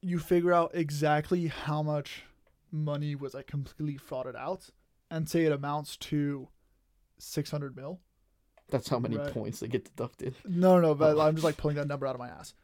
[0.00, 2.24] you figure out exactly how much
[2.70, 4.68] money was like completely frauded out,
[5.10, 6.48] and say it amounts to
[7.18, 8.00] 600 mil.
[8.72, 9.32] That's how many Right.
[9.32, 10.34] points they get deducted.
[10.44, 11.20] No, no, but Oh.
[11.20, 12.54] I'm just like pulling that number out of my ass.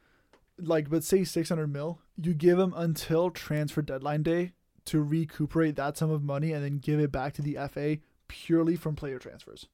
[0.60, 4.54] Like, but say 600 mil, you give them until transfer deadline day
[4.86, 8.74] to recuperate that sum of money and then give it back to the FA purely
[8.74, 9.66] from player transfers.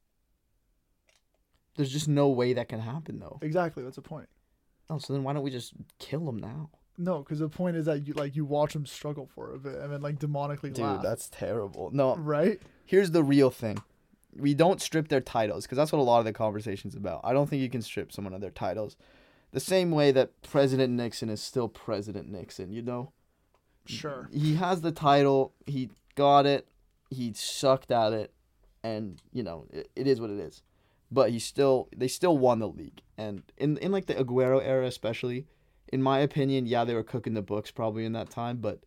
[1.77, 3.39] There's just no way that can happen though.
[3.43, 4.29] Exactly, that's the point.
[4.91, 6.71] Oh, so then why don't we just kill them now?
[6.97, 9.75] No, because the point is that you like you watch them struggle for a bit
[9.77, 10.97] and then like demonically laugh.
[11.01, 11.91] Dude, that's terrible.
[11.93, 12.61] No, right.
[12.85, 13.83] here's the real thing.
[14.37, 17.21] We don't strip their titles because that's what a lot of the conversation's about.
[17.25, 18.97] I don't think you can strip someone of their titles.
[19.53, 23.13] The same way that President Nixon is still President Nixon, you know?
[23.87, 24.29] Sure.
[24.33, 26.67] He has the title, he got it,
[27.11, 28.33] he sucked at it,
[28.83, 30.63] and, you know, it, it is what it is.
[31.11, 33.03] But he still they still won the league.
[33.17, 35.47] And in in like the Aguero era especially,
[35.93, 38.81] in my opinion, yeah, they were cooking the books probably in that time, but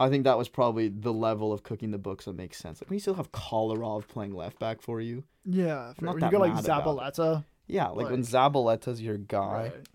[0.00, 2.80] I think that was probably the level of cooking the books that makes sense.
[2.80, 5.24] Like when you still have Kolarov playing left back for you.
[5.44, 5.92] Yeah.
[5.94, 6.12] Fair.
[6.12, 7.44] When you got like Zabaleta.
[7.66, 9.86] Yeah, like, when Like- Zabaleta's your guy, Right.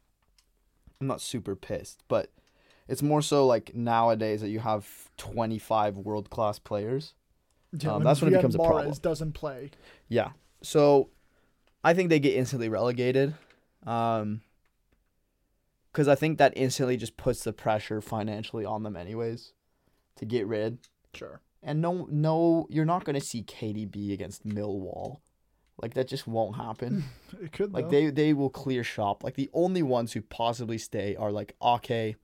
[1.02, 2.30] I'm not super pissed, but
[2.88, 7.14] it's more so like nowadays that you have 25 world class players.
[7.72, 8.94] Yeah, Um, that's when it becomes a problem.
[9.02, 9.72] doesn't play.
[10.08, 10.32] Yeah.
[10.62, 11.10] So
[11.84, 13.36] I think they get instantly relegated.
[13.86, 14.42] Um
[15.94, 19.54] cuz I think that instantly just puts the pressure financially on them anyways
[20.18, 20.80] to get rid.
[21.14, 21.42] Sure.
[21.62, 25.18] And no no you're not going to see KDB against Millwall.
[25.82, 27.04] Like that just won't happen.
[27.42, 27.92] It could like though.
[27.92, 29.24] they they will clear shop.
[29.24, 32.16] Like the only ones who possibly stay are like Ake,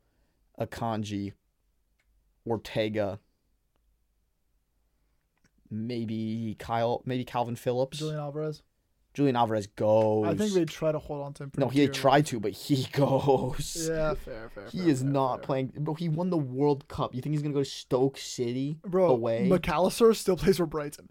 [0.60, 1.34] Akanji,
[2.46, 3.20] Ortega,
[5.70, 7.98] maybe Kyle, maybe Kalvin Phillips.
[7.98, 8.62] Julian Alvarez.
[9.20, 10.26] Julian Alvarez goes.
[10.28, 11.52] I think they try to hold on to him.
[11.58, 13.90] no, he tried to, but he goes.
[13.92, 14.68] Yeah, fair, fair.
[14.72, 15.46] He fair, is fair, not fair.
[15.46, 15.74] playing.
[15.78, 17.14] Bro, he won the World Cup.
[17.14, 19.50] You think he's gonna go to Stoke City Bro, away?
[19.50, 21.10] Mac Allister still plays for Brighton.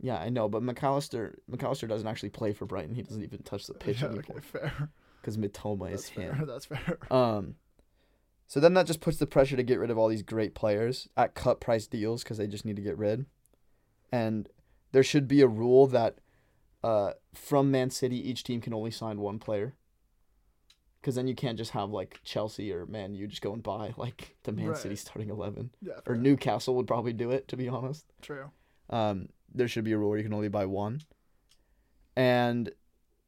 [0.00, 2.96] yeah, I know, but Mac Allister McAllister doesn't actually play for Brighton.
[2.96, 4.88] He doesn't even touch the pitch yeah, anymore okay, fair.
[5.20, 6.34] because Mitoma That's is fair.
[6.34, 6.46] him.
[6.48, 6.98] That's fair.
[7.12, 7.54] Um,
[8.48, 11.08] so then that just puts the pressure to get rid of all these great players
[11.16, 13.26] at cut price deals because they just need to get rid.
[14.10, 14.48] And
[14.90, 16.18] there should be a rule that
[16.84, 19.74] uh, from Man City, each team can only sign one player.
[21.00, 23.94] Because then you can't just have like Chelsea or Man U just go and buy
[23.96, 25.70] like the Man City starting 11.
[25.80, 26.14] Yeah, Or.
[26.14, 28.04] Newcastle would probably do it, to be honest.
[28.20, 28.50] True.
[28.90, 31.00] Um, there should be a rule where you can only buy one.
[32.16, 32.70] And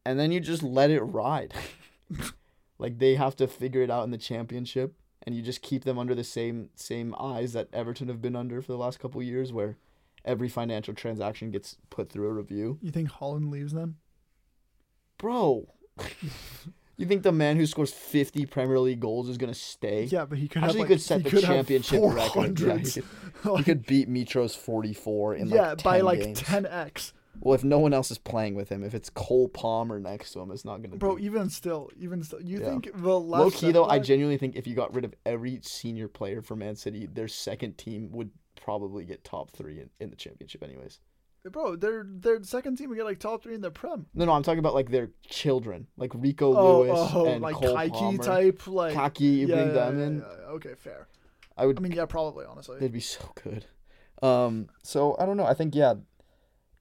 [0.05, 1.55] and then you just let it ride.
[2.79, 5.99] like they have to figure it out in the championship and you just keep them
[5.99, 9.53] under the same same eyes that Everton have been under for the last couple years
[9.53, 9.77] where
[10.27, 12.79] every financial transaction gets put through a review.
[12.83, 13.97] You think Haaland leaves then?
[15.19, 15.69] Bro,
[16.97, 20.05] you think the man who scores 50 Premier League goals is going to stay?
[20.05, 22.61] Yeah, but he could Actually, have he could set he the could championship record.
[22.61, 23.03] Yeah, he 400s.
[23.43, 26.43] could, he could beat Mitros 44 in like yeah, 10 by like games.
[26.43, 27.13] 10x.
[27.41, 30.41] Well, if no one else is playing with him, if it's Cole Palmer next to
[30.41, 30.97] him, it's not gonna.
[30.97, 31.25] Bro, be.
[31.25, 32.71] even still, even still, you Yeah.
[32.71, 35.61] think the last low key though, I genuinely think if you got rid of every
[35.63, 38.31] senior player for Man City, their second team would
[38.61, 40.99] probably get top three in, in the championship, anyways.
[41.53, 44.07] bro, their their second team would get like top three in the prem.
[44.15, 47.55] No, no, I'm talking about like their children, like Rico Oh, Lewis oh, and like
[47.57, 48.23] Cole Kaiki Palmer.
[48.25, 50.23] type, like Kaki, you yeah, bring yeah, them in.
[50.51, 51.07] Okay, fair.
[51.57, 51.79] I would.
[51.79, 52.79] I mean, yeah, probably honestly.
[52.81, 53.67] they'd be so good.
[54.23, 54.69] Um.
[54.83, 55.45] So I don't know.
[55.47, 55.95] I think yeah,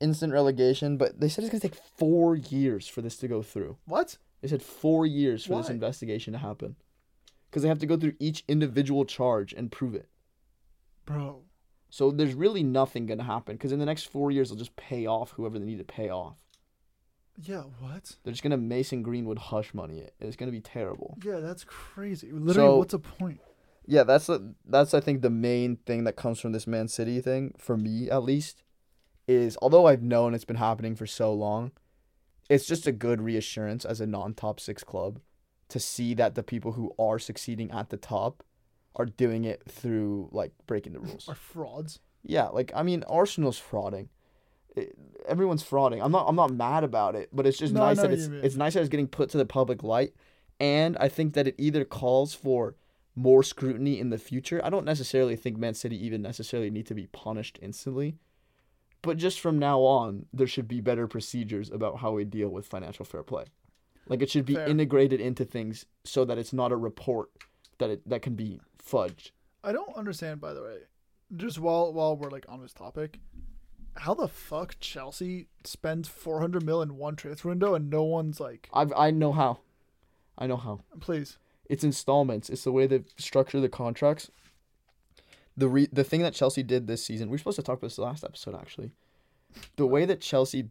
[0.06, 3.78] instant relegation, but they said it's gonna take four years for this to go through.
[3.86, 4.18] What?
[4.42, 6.76] They said four years for this investigation to happen.
[7.50, 10.08] Because they have to go through each individual charge and prove it.
[11.06, 11.44] Bro,
[11.90, 13.56] So there's really nothing going to happen.
[13.56, 16.10] Because in the next four years, they'll just pay off whoever they need to pay
[16.10, 16.36] off.
[17.42, 18.16] yeah, what?
[18.24, 20.14] They're just going to Mason Greenwood hush money it.
[20.20, 21.18] It's going to be terrible.
[21.24, 22.32] Yeah, that's crazy.
[22.32, 23.40] Literally, So- what's the point?
[23.88, 27.22] Yeah, that's the, that's I think the main thing that comes from this Man City
[27.22, 28.64] thing for me at least
[29.28, 31.72] is although I've known it's been happening for so long,
[32.50, 35.20] it's just a good reassurance as a non-top six club
[35.70, 38.44] to see that the people who are succeeding at the top
[38.96, 41.28] are doing it through like breaking the rules.
[41.30, 42.00] Are frauds.
[42.24, 44.08] Yeah, like I mean, Arsenal's frauding.
[44.76, 44.96] It,
[45.28, 46.04] everyone's frauding.
[46.04, 46.26] I'm not.
[46.28, 48.82] I'm not mad about it, but it's just No, nice that it's it's nice that
[48.82, 50.14] it's getting put to the public light,
[50.60, 52.76] and I think that it either calls for
[53.16, 54.62] more scrutiny in the future.
[54.64, 58.18] I don't necessarily think Man City even necessarily need to be punished instantly,
[59.06, 62.66] but just from now on, there should be better procedures about how we deal with
[62.68, 63.46] financial fair play.
[64.08, 64.68] Like it should be Fair.
[64.68, 67.30] integrated into things so that it's not a report
[67.80, 69.32] that it that can be fudged.
[69.64, 70.78] I don't understand, by the way.
[71.36, 73.20] Just while while we're like on this topic,
[73.96, 78.70] how the fuck Chelsea spends 400 mil in one transfer window and no one's like,
[78.74, 79.60] I I know how.
[80.38, 80.82] I know how.
[81.00, 81.38] please.
[81.70, 82.50] it's installments.
[82.50, 84.30] It's the way they structure the contracts.
[85.58, 87.88] The re- the thing that Chelsea did this season, we were supposed to talk about
[87.88, 88.92] this last episode actually.
[89.78, 90.70] The way that Chelsea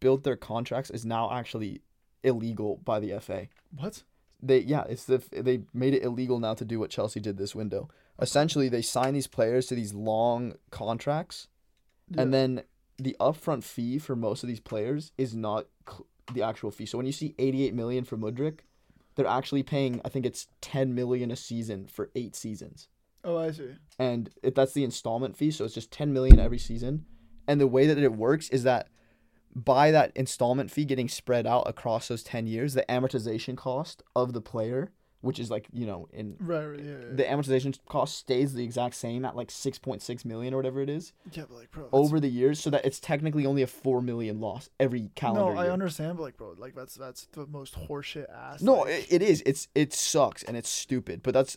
[0.00, 1.80] built their contracts is now actually
[2.24, 3.48] illegal by the FA.
[3.76, 4.02] What?
[4.42, 7.54] They yeah, it's the they made it illegal now to do what Chelsea did this
[7.54, 7.88] window.
[8.20, 11.48] Essentially, they sign these players to these long contracts,
[12.16, 12.62] and then
[12.98, 16.86] the upfront fee for most of these players is not cl- the actual fee.
[16.86, 18.60] So when you see 88 million for Mudryk,
[19.14, 22.88] they're actually paying I think it's 10 million a season for 8 seasons.
[23.26, 23.70] Oh, I see.
[23.98, 27.04] And it, that's the installment fee, so it's just 10 million every season.
[27.48, 28.88] And the way that it works is that
[29.54, 34.32] by that installment fee getting spread out across those 10 years, the amortization cost of
[34.32, 37.14] the player, which is like, you know, in Right, right, yeah, yeah.
[37.14, 41.12] the amortization cost stays the exact same at like 6.6 million or whatever it is
[41.32, 41.88] yeah, but like, bro.
[41.92, 45.60] over the years so that it's technically only a 4 million loss every calendar No,
[45.62, 45.70] year.
[45.70, 48.60] I understand, but like, bro, like that's that's the most horseshit ass.
[48.62, 49.42] No, like- it, it is.
[49.46, 51.56] It's it sucks and it's stupid, but that's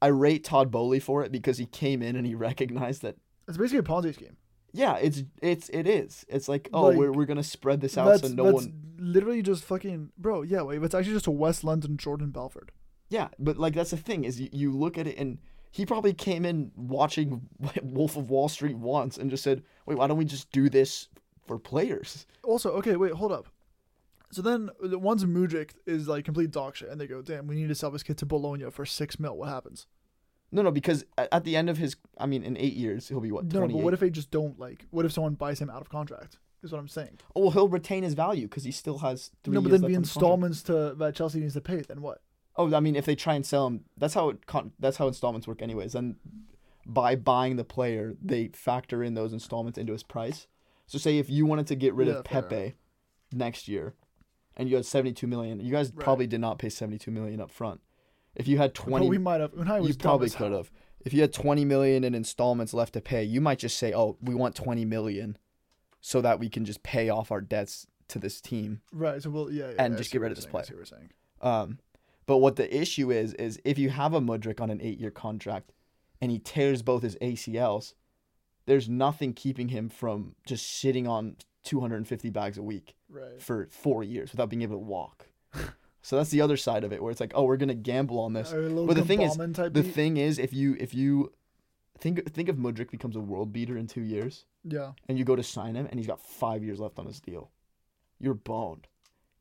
[0.00, 3.56] I rate Todd Boehly for it because he came in and he recognized that it's
[3.56, 4.36] basically a Ponzi scheme.
[4.72, 6.24] yeah, it's it's it is.
[6.28, 8.88] It's like, oh, Like, we're we're going to spread this out so no that's one
[8.98, 10.42] literally just fucking, bro.
[10.42, 12.70] Yeah, wait, it's actually just a West London Jordan Belfort.
[13.08, 15.38] Yeah, but like that's the thing is you, you look at it and
[15.70, 17.42] he probably came in watching
[17.82, 21.08] Wolf of Wall Street once and just said, "Wait, why don't we just do this
[21.46, 23.48] for players?" Also, okay, wait, hold up.
[24.30, 27.68] So then, once Mudryk is like complete dog shit, and they go, "Damn, we need
[27.68, 29.86] to sell this kid to Bologna for six mil." What happens?
[30.50, 33.30] No, no, because at, the end of his I mean in 8 years he'll be
[33.30, 33.72] what, No, no, 28.
[33.74, 34.86] but what if they just don't like?
[34.90, 36.38] What if someone buys him out of contract?
[36.62, 37.18] Is what I'm saying.
[37.36, 39.88] oh, well, he'll retain his value cuz he still has 3 no, but then the
[39.88, 40.16] left on his contract.
[40.16, 41.82] installments to that Chelsea needs to pay.
[41.82, 42.22] Then what?
[42.56, 45.06] Oh, I mean, if they try and sell him, that's how it con- that's how
[45.06, 45.92] installments work, anyways.
[45.92, 46.16] Then
[46.86, 50.46] by buying the player, they factor in those installments into his price.
[50.86, 52.42] So, say if you wanted to get rid Yeah, of fair.
[52.42, 52.74] Pepe
[53.32, 53.94] next year,
[54.58, 56.04] and you had seventy two million, you guys Right.
[56.04, 57.80] probably did not pay seventy two million up front.
[58.34, 59.52] If you had But twenty, we might have.
[59.52, 60.70] Unai was you probably could have.
[61.00, 64.16] If you had twenty million in installments left to pay, you might just say, "Oh,
[64.20, 65.38] we want twenty million,
[66.00, 69.22] so that we can just pay off our debts to this team." Right.
[69.22, 69.70] So we'll yeah.
[69.70, 71.10] yeah And I just get rid of this saying, I see what you're saying.
[71.40, 71.78] Um,
[72.26, 75.72] but what the issue is is if you have a Mudryk on an eight-year contract,
[76.20, 77.94] and he tears both his ACLs,
[78.66, 81.36] there's nothing keeping him from just sitting on
[81.68, 83.40] 250 bags a week Right.
[83.40, 85.26] for four years without being able to walk.
[86.02, 88.32] so that's the other side of it, where it's like, oh, we're gonna gamble on
[88.32, 88.50] this.
[88.52, 89.94] But the thing is, The beat.
[89.94, 91.32] thing is, if you if you
[91.98, 94.92] think think if Mudryk becomes a world beater in two years, yeah.
[95.08, 97.50] and you go to sign him, and he's got five years left on his deal,
[98.18, 98.86] you're boned.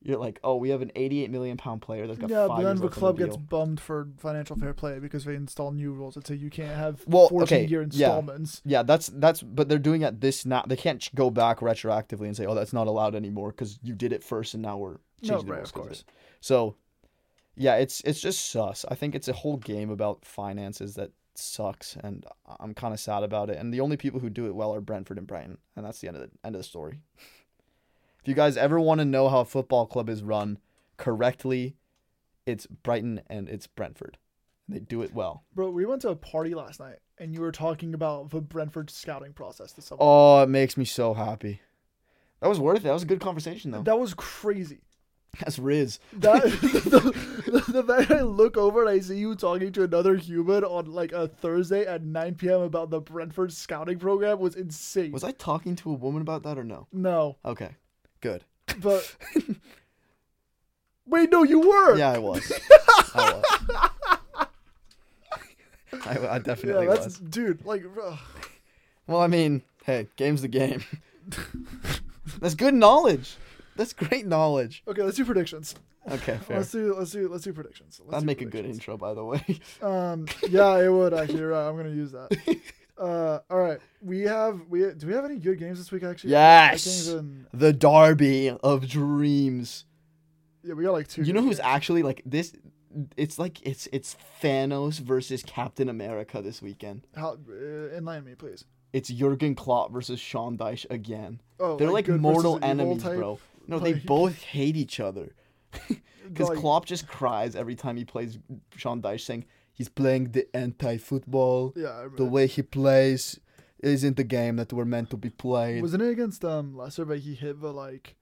[0.03, 2.63] You're like, oh, we have an 88 million pound player that's got Yeah, five but
[2.63, 6.27] then the club gets bummed for financial fair play because they install new rules that
[6.27, 7.85] say you can't have Well, 14 okay, year yeah.
[7.85, 8.61] installments.
[8.65, 10.63] Yeah, that's that's but they're doing it this now.
[10.67, 14.13] They can't go back retroactively and say, "Oh, that's not allowed anymore" because you did
[14.13, 16.03] it first and now we're No, changing the rules of course.
[16.41, 16.75] So,
[17.55, 18.85] yeah, it's it's just sus.
[18.89, 22.25] I think it's a whole game about finances that sucks, and
[22.59, 23.57] I'm kind of sad about it.
[23.57, 26.07] And the only people who do it well are Brentford and Brighton, and that's the
[26.07, 26.99] end of the end of the story.
[28.27, 30.57] If you guys ever want to know how a football club is run
[30.97, 31.77] correctly,
[32.45, 34.17] it's Brighton and it's Brentford.
[34.67, 35.45] They do it well.
[35.55, 38.89] Bro, we went to a party last night and you were talking about the Brentford
[38.89, 40.05] scouting process to someone.
[40.05, 41.61] Oh, it makes me so happy.
[42.41, 42.83] That was worth it.
[42.83, 43.83] That was a good conversation, though.
[43.83, 44.81] That was crazy.
[45.39, 45.99] That's Riz.
[46.11, 50.17] That the, the, the fact I look over and I see you talking to another
[50.17, 52.59] human on like a Thursday at 9 p.m.
[52.59, 55.13] about the Brentford scouting program was insane.
[55.13, 56.87] Was I talking to a woman about that or no?
[56.91, 57.69] No, Okay,
[58.21, 58.43] good.
[58.81, 59.15] but
[61.05, 61.97] wait, no, you were.
[61.97, 62.51] Yeah, I was.
[63.15, 64.49] I was.
[65.93, 67.17] I, I yeah, definitely that's was.
[67.17, 67.65] dude.
[67.65, 68.19] Like, ugh.
[69.07, 70.83] Well, I mean, hey, game's the game.
[72.39, 73.35] that's good knowledge.
[73.75, 74.83] That's great knowledge.
[74.87, 75.75] okay, let's do predictions.
[76.09, 76.57] Okay, fair.
[76.57, 77.99] Let's do let's do let's do predictions.
[77.99, 79.43] Let's That'd do make a good intro, by the way.
[79.81, 81.41] Um, yeah, it would actually.
[81.41, 81.67] Right.
[81.67, 82.29] I'm gonna use that.
[82.97, 83.79] Uh, all right.
[84.01, 86.03] We have we do we have any good games this week?
[86.03, 87.07] Actually, Yes!
[87.09, 89.85] And- The Derby of Dreams.
[90.63, 91.23] yeah, we got like two.
[91.23, 91.67] You know who's games.
[91.67, 92.53] actually like this?
[93.15, 97.05] It's like it's it's Thanos versus Captain America this weekend.
[97.15, 98.65] How uh, enlighten me, please.
[98.93, 101.41] It's Jurgen Klopp versus Sean Dyche again.
[101.59, 103.37] Oh, They're like, good mortal enemies, bro.
[103.67, 105.33] No, they both hate each other.
[106.27, 108.37] Because Like, Klopp just cries every time he plays
[108.75, 109.45] Sean Dyche, saying
[109.77, 111.73] he's playing the anti-football.
[111.75, 113.39] Yeah, I remember The way he plays
[113.79, 115.81] isn't the game that we're meant to be played.
[115.81, 117.05] Wasn't it against um Leicester?
[117.05, 118.15] But he hit the like,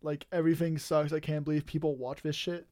[0.00, 1.12] like everything sucks.
[1.12, 2.66] I can't believe people watch this shit.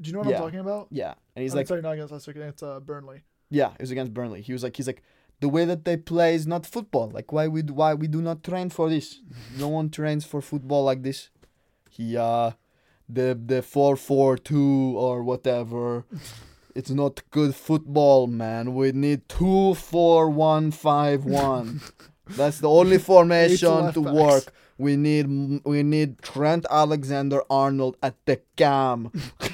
[0.00, 0.36] Do you know what Yeah.
[0.38, 0.88] I'm talking about?
[0.90, 2.30] yeah, and he's I'm like, sorry, not against Leicester.
[2.30, 3.20] Against uh, Burnley.
[3.50, 4.40] yeah, it was against Burnley.
[4.40, 5.02] He was like, he's like,
[5.40, 7.10] the way that they play is not football.
[7.10, 9.20] Like, why we why we do not train for this?
[9.58, 11.28] No one trains for football like this.
[11.90, 12.52] He uh,
[13.08, 16.06] the the four four two or whatever.
[16.74, 18.74] It's not good football, man.
[18.74, 21.80] We need two four one five one.
[22.28, 24.14] That's the only formation to backs.
[24.14, 24.52] work.
[24.78, 29.10] We need we need Trent Alexander Arnold at the cam.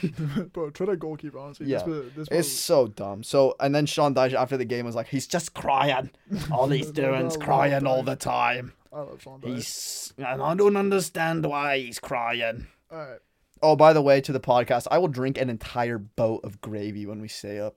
[0.53, 1.39] Bro, try to goalkeeper.
[1.39, 1.83] Honestly, Yeah.
[1.85, 3.25] This, this It's so dumb.
[3.25, 6.11] So and then Sean Dyche after the game was like, he's just crying.
[6.53, 8.73] All he's doing is crying all the time.
[8.93, 9.55] I love Sean Dyche.
[9.57, 12.69] He's and I don't understand why he's crying.
[12.93, 13.19] All right.
[13.69, 17.05] Oh, by the way, to the podcast, I will drink an entire boat of gravy
[17.05, 17.75] when we stay up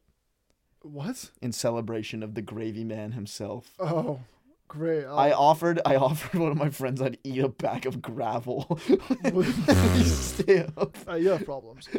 [0.84, 1.32] What?
[1.42, 3.74] in celebration of the gravy man himself.
[3.80, 4.20] Oh,
[4.68, 5.04] great.
[5.06, 8.80] I I'll- offered I offered one of my friends I'd eat a bag of gravel.
[10.04, 10.96] stay up.
[11.08, 11.90] Uh, you have problems.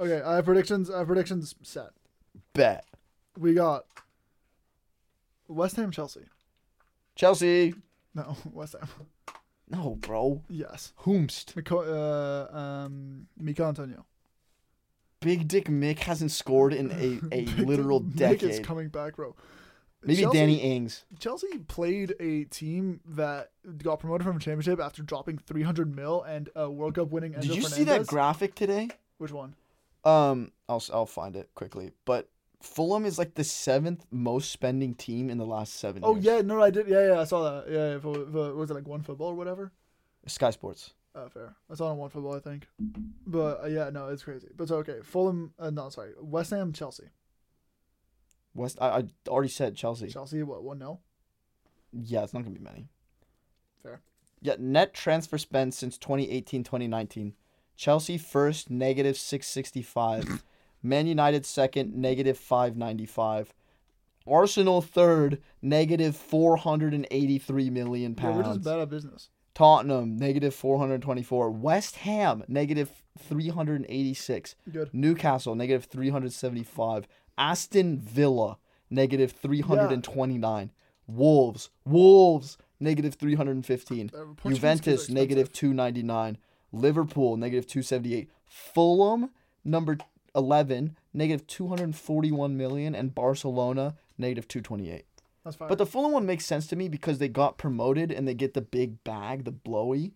[0.00, 0.90] Okay, I have predictions.
[0.90, 1.90] I have predictions set.
[2.54, 2.86] Bet.
[3.38, 3.84] We got
[5.46, 6.22] West Ham, Chelsea.
[7.16, 7.74] Chelsea.
[8.14, 8.88] No, West Ham.
[9.70, 10.42] No, bro.
[10.48, 10.92] Yes.
[11.04, 11.54] Whomst.
[11.56, 14.04] Miko, uh, um, Mika Antonio.
[15.20, 19.36] Big Dick Mick hasn't scored in a, a literal Nick is coming back, bro.
[20.02, 21.04] Maybe Chelsea- Danny Ings.
[21.18, 23.50] Chelsea played a team that
[23.82, 27.42] got promoted from a championship after dropping 300 mil and a World Cup winning Enzo
[27.42, 27.74] Did you Fernandez.
[27.76, 28.88] see that graphic today?
[29.18, 29.54] Which one?
[30.04, 31.90] Um, I'll I'll find it quickly.
[32.06, 32.30] But
[32.60, 36.02] Fulham is like the seventh most spending team in the last seven.
[36.04, 36.24] Oh years.
[36.24, 36.88] yeah, no, I did.
[36.88, 37.70] Yeah, yeah, I saw that.
[37.70, 39.72] Yeah, yeah for, for, was it like one football or whatever?
[40.26, 40.92] Sky Sports.
[41.14, 41.56] Oh, fair.
[41.70, 42.68] I saw it on one football, I think.
[43.26, 44.48] But uh, yeah, no, it's crazy.
[44.54, 44.98] But it's okay.
[45.02, 47.08] Fulham, uh, no, sorry, West Ham, Chelsea.
[48.54, 48.78] West.
[48.80, 50.08] I, I already said Chelsea.
[50.08, 51.00] Chelsea, what one 0
[51.92, 52.88] Yeah, it's not gonna be many.
[53.82, 54.02] Fair.
[54.42, 57.32] Yeah, net transfer spend since 2018-2019.
[57.76, 60.42] Chelsea first, negative 665.
[60.82, 63.52] Man United second, negative 595.
[64.26, 68.36] Arsenal third, negative 483 million pounds.
[68.36, 69.28] Yeah, we're just bad at business.
[69.54, 71.50] Tottenham, negative 424.
[71.50, 74.54] West Ham, negative 386.
[74.72, 74.90] Good.
[74.92, 77.06] Newcastle, negative 375.
[77.36, 78.58] Aston Villa,
[78.90, 80.70] negative 329.
[81.06, 84.10] Wolves, Wolves, negative 315.
[84.12, 86.38] Uh, Portuguese kids are Juventus, negative 299.
[86.72, 88.30] Liverpool, negative 278.
[88.46, 89.30] Fulham,
[89.64, 89.98] number
[90.34, 92.94] 11, negative 241 million.
[92.94, 95.04] And Barcelona, negative 228.
[95.44, 95.68] That's fine.
[95.68, 98.54] But the Fulham one makes sense to me because they got promoted and they get
[98.54, 100.12] the big bag, the blowy,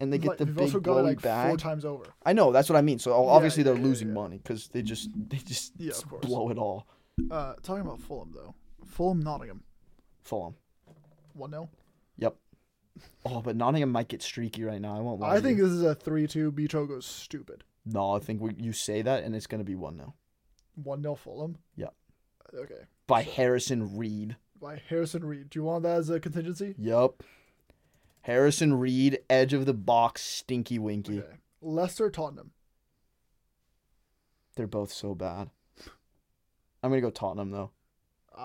[0.00, 1.48] and they get Like, the big also got blowy like bag.
[1.48, 2.04] four times over.
[2.24, 2.98] I know that's what I mean.
[3.00, 6.08] So Yeah, obviously yeah, they're yeah, losing money because they just they just Yeah, of
[6.08, 6.24] course.
[6.24, 6.86] blow it all.
[7.30, 8.54] Uh, talking about Fulham though,
[8.86, 9.64] Fulham Nottingham
[10.22, 10.54] Fulham.
[11.34, 11.68] one 0
[12.18, 12.36] Yep.
[13.26, 14.96] Oh, but Nottingham might get streaky right now.
[14.96, 15.34] I won't lie.
[15.34, 16.52] I think this is a three two.
[16.52, 17.64] Beacho goes stupid.
[17.92, 18.12] No.
[18.12, 20.14] I think we, you say that and it's gonna be one now
[20.74, 21.58] One 0 Fulham.
[21.76, 21.88] Yeah.
[22.54, 22.82] Okay.
[23.06, 24.36] by So- Harrison Reed.
[24.60, 25.50] By Harrison Reed.
[25.50, 26.74] Do you want that as a contingency?
[26.78, 27.22] Yep.
[28.22, 31.20] Harrison Reed, edge of the box, stinky winky.
[31.20, 31.36] Okay.
[31.62, 32.50] Leicester Tottenham.
[34.56, 35.50] They're both so bad.
[36.82, 37.70] I'm gonna go Tottenham though.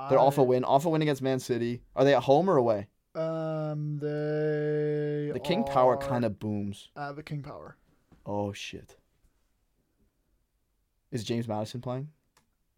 [0.10, 0.64] They're off a I- win.
[0.64, 1.82] Off a win against Man City.
[1.96, 2.88] Are they at home or away?
[3.16, 5.30] Um, they.
[5.34, 6.90] The King Power kind of booms.
[6.96, 7.78] At the King Power.
[8.26, 8.98] Oh shit.
[11.14, 12.10] Is James Maddison playing?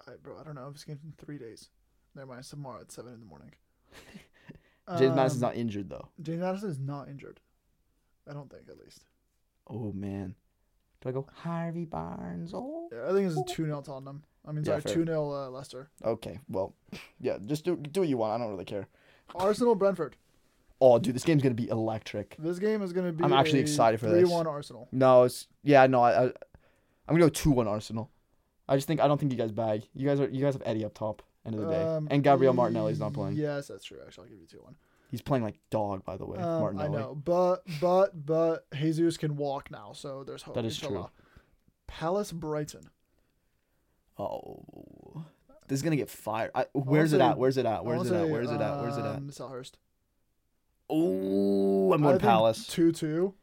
[0.07, 0.69] I, bro, I don't know.
[0.71, 1.69] This game's in three days.
[2.15, 2.39] Never mind.
[2.41, 3.51] It's tomorrow at seven in the morning.
[4.99, 6.09] James Maddison's Um, not injured though.
[6.21, 7.39] James Maddison is not injured.
[8.29, 9.05] I don't think, at least.
[9.67, 10.35] Oh man.
[11.01, 12.51] Do I go Harvey Barnes?
[12.53, 12.89] Oh.
[12.91, 14.23] Yeah, I think it's two 0 Tottenham.
[14.47, 15.89] I mean, Yeah, sorry, two 0 uh, Leicester.
[16.03, 16.39] Okay.
[16.49, 16.75] Well,
[17.19, 17.37] yeah.
[17.45, 18.33] Just do do what you want.
[18.33, 18.87] I don't really care.
[19.33, 20.17] Arsenal Brentford.
[20.81, 22.35] Oh, dude, this game's gonna be electric.
[22.37, 23.23] This game is going to be.
[23.23, 24.29] I'm actually excited for this.
[24.29, 24.89] 3-1 Arsenal.
[24.91, 25.87] No, it's yeah.
[25.87, 26.33] No, I, I I'm
[27.15, 28.11] gonna go two one Arsenal.
[28.67, 29.83] I just think I don't think you guys bag.
[29.93, 31.21] You guys are you guys have Eddie up top.
[31.45, 33.35] End of the day, Um, and Gabriel Martinelli's not playing.
[33.35, 33.99] Yes, that's true.
[34.03, 34.75] Actually, I'll give you two one.
[35.11, 36.39] He's playing like dog, by the way.
[36.39, 40.55] Um, I know, but but but Jesus can walk now, so there's hope.
[40.55, 41.11] That is inshallah.
[41.87, 42.89] Palace Brighton.
[44.17, 45.23] Oh,
[45.67, 46.51] This is gonna get fired.
[46.55, 47.37] I, where's it say- at?
[47.37, 47.79] Where's it at?
[47.79, 48.29] I Where's it at?
[48.29, 48.81] Where's it at?
[48.81, 49.15] Where's it at?
[49.17, 49.73] um, Selhurst.
[50.89, 52.67] Oh, I'm I going Palace.
[52.67, 53.33] Two two.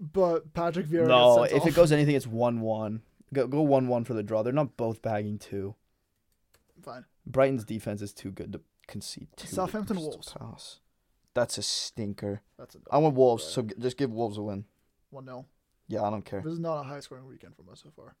[0.00, 1.06] But Patrick Vieira.
[1.06, 3.02] No, if it goes anything, it's one one.
[3.32, 4.42] Go go one one for the draw.
[4.42, 5.74] They're not both bagging two.
[6.82, 7.04] fine.
[7.26, 9.46] Brighton's defense is too good to concede two.
[9.46, 10.32] to Southampton Wolves.
[10.38, 10.80] Palace.
[11.34, 12.42] That's a stinker.
[12.58, 14.64] That's a I want Wolves, so g- just give Wolves a win.
[15.10, 15.46] one 0
[15.88, 16.42] Yeah, I don't care.
[16.42, 18.16] This is not a high scoring weekend from us so far.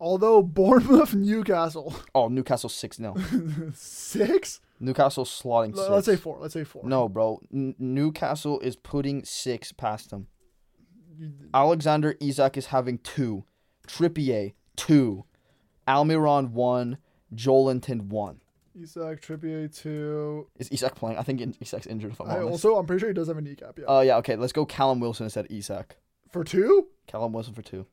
[0.00, 3.14] Although Bournemouth Newcastle Oh, Newcastle six 0
[3.74, 4.60] six.
[4.80, 5.90] Newcastle slotting L- six.
[5.90, 6.38] Let's say four.
[6.38, 6.82] Let's say four.
[6.84, 7.40] No, bro.
[7.52, 10.26] N- Newcastle is putting six past them.
[11.54, 13.44] Alexander Isak is having two.
[13.88, 15.24] Trippier two.
[15.86, 16.98] Almiron one.
[17.34, 18.40] Joelinton one.
[18.80, 20.46] Isak Trippier two.
[20.56, 21.18] Is Isak playing?
[21.18, 22.12] I think in- Isak's injured.
[22.12, 22.64] If I'm I honest.
[22.64, 23.78] also I'm pretty sure he does have a kneecap.
[23.78, 23.84] Yeah.
[23.88, 24.16] Oh yeah.
[24.18, 24.36] Okay.
[24.36, 24.64] Let's go.
[24.64, 25.96] Callum Wilson instead of Isak.
[26.30, 26.88] For two.
[27.06, 27.86] Callum Wilson for two.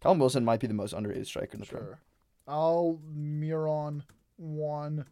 [0.00, 1.82] Callum Wilson might be the most underrated striker in the Prem.
[1.84, 1.98] Sure.
[2.48, 4.02] Almiron
[4.36, 5.04] one,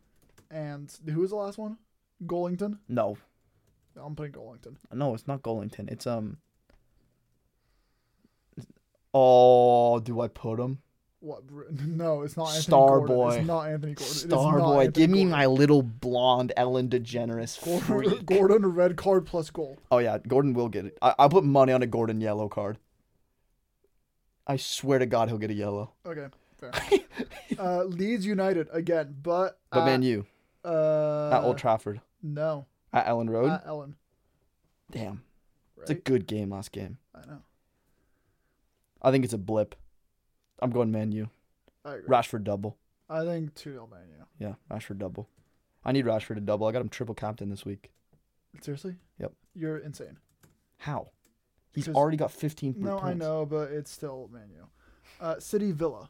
[0.51, 1.76] and who was the last one?
[2.24, 2.78] Golington.
[2.88, 3.18] No,
[3.96, 4.76] I'm putting Golington.
[4.92, 5.90] no, it's not Golington.
[5.90, 6.38] It's um.
[9.14, 10.78] Oh, do I put him?
[11.20, 11.42] What?
[11.86, 13.16] No, it's not Anthony Star Gordon.
[13.16, 13.30] boy.
[13.38, 14.06] It's not Anthony Gordon.
[14.06, 15.30] It is Star not boy, Anthony give me Gordon.
[15.32, 18.26] my little blonde Ellen DeGeneres Gordon, freak.
[18.26, 19.78] Gordon red card plus goal.
[19.90, 20.96] Oh yeah, Gordon will get it.
[21.02, 22.78] I, I'll put money on a Gordon yellow card.
[24.46, 25.92] I swear to God, he'll get a yellow.
[26.06, 26.26] Okay,
[26.59, 26.72] fair.
[27.59, 30.24] uh, Leeds United again, but But at, man, you
[30.64, 33.50] uh, at Old Trafford no at Elland Road.
[33.50, 33.94] at Elland.
[34.90, 35.22] Damn,
[35.76, 35.82] Right?
[35.82, 36.96] it's a good game last game.
[37.14, 37.38] I know.
[39.03, 39.74] I think it's a blip.
[40.61, 41.28] I'm going Man U.
[41.84, 42.09] I agree.
[42.09, 42.76] Rashford double.
[43.09, 44.24] I think two 0 Man U.
[44.38, 45.28] Yeah, Rashford double.
[45.84, 46.66] I need Rashford to double.
[46.66, 47.90] I got him triple captain this week.
[48.61, 48.96] Seriously?
[49.20, 49.32] Yep.
[49.55, 50.18] You're insane.
[50.78, 51.09] How?
[51.72, 53.05] He's 'Cause- already got 15 No, points.
[53.05, 54.68] I know, but it's still Man U.
[55.20, 56.09] Uh, City Villa.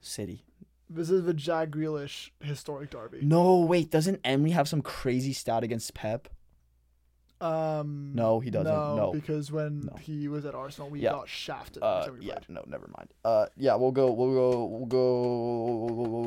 [0.00, 0.44] City.
[0.88, 3.20] This is the Jack Grealish historic derby.
[3.22, 3.90] No, wait.
[3.90, 6.28] Doesn't Emery have some crazy stat against Pep?
[7.44, 8.72] Um, No, he doesn't.
[8.72, 9.12] No, No.
[9.12, 9.96] because when No.
[10.00, 11.10] he was at Arsenal, we Yeah.
[11.12, 11.82] got shafted.
[11.82, 12.34] Uh, yeah.
[12.34, 12.48] played.
[12.48, 13.12] No, never mind.
[13.24, 13.74] Uh, yeah.
[13.74, 14.10] We'll go.
[14.12, 14.64] We'll go.
[14.66, 16.24] We'll go.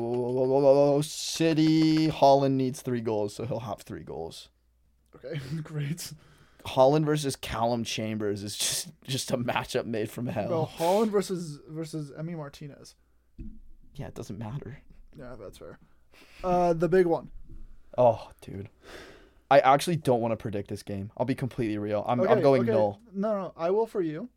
[1.02, 2.08] City.
[2.08, 4.48] Haaland needs three goals, so he'll have three goals.
[5.16, 6.12] Okay, great.
[6.66, 10.70] Haaland versus Calum Chambers is just just a matchup made from hell.
[10.78, 12.94] Haaland versus versus Emi Martinez.
[13.94, 14.78] Yeah, it doesn't matter.
[15.16, 15.78] Yeah, that's fair.
[16.44, 17.30] Uh, the big one.
[17.96, 18.68] Oh, dude.
[19.50, 21.10] I actually don't want to predict this game.
[21.16, 22.04] I'll be completely real.
[22.06, 22.72] I'm, I'm going okay.
[22.72, 23.00] null.
[23.14, 24.28] No, no, I will for you.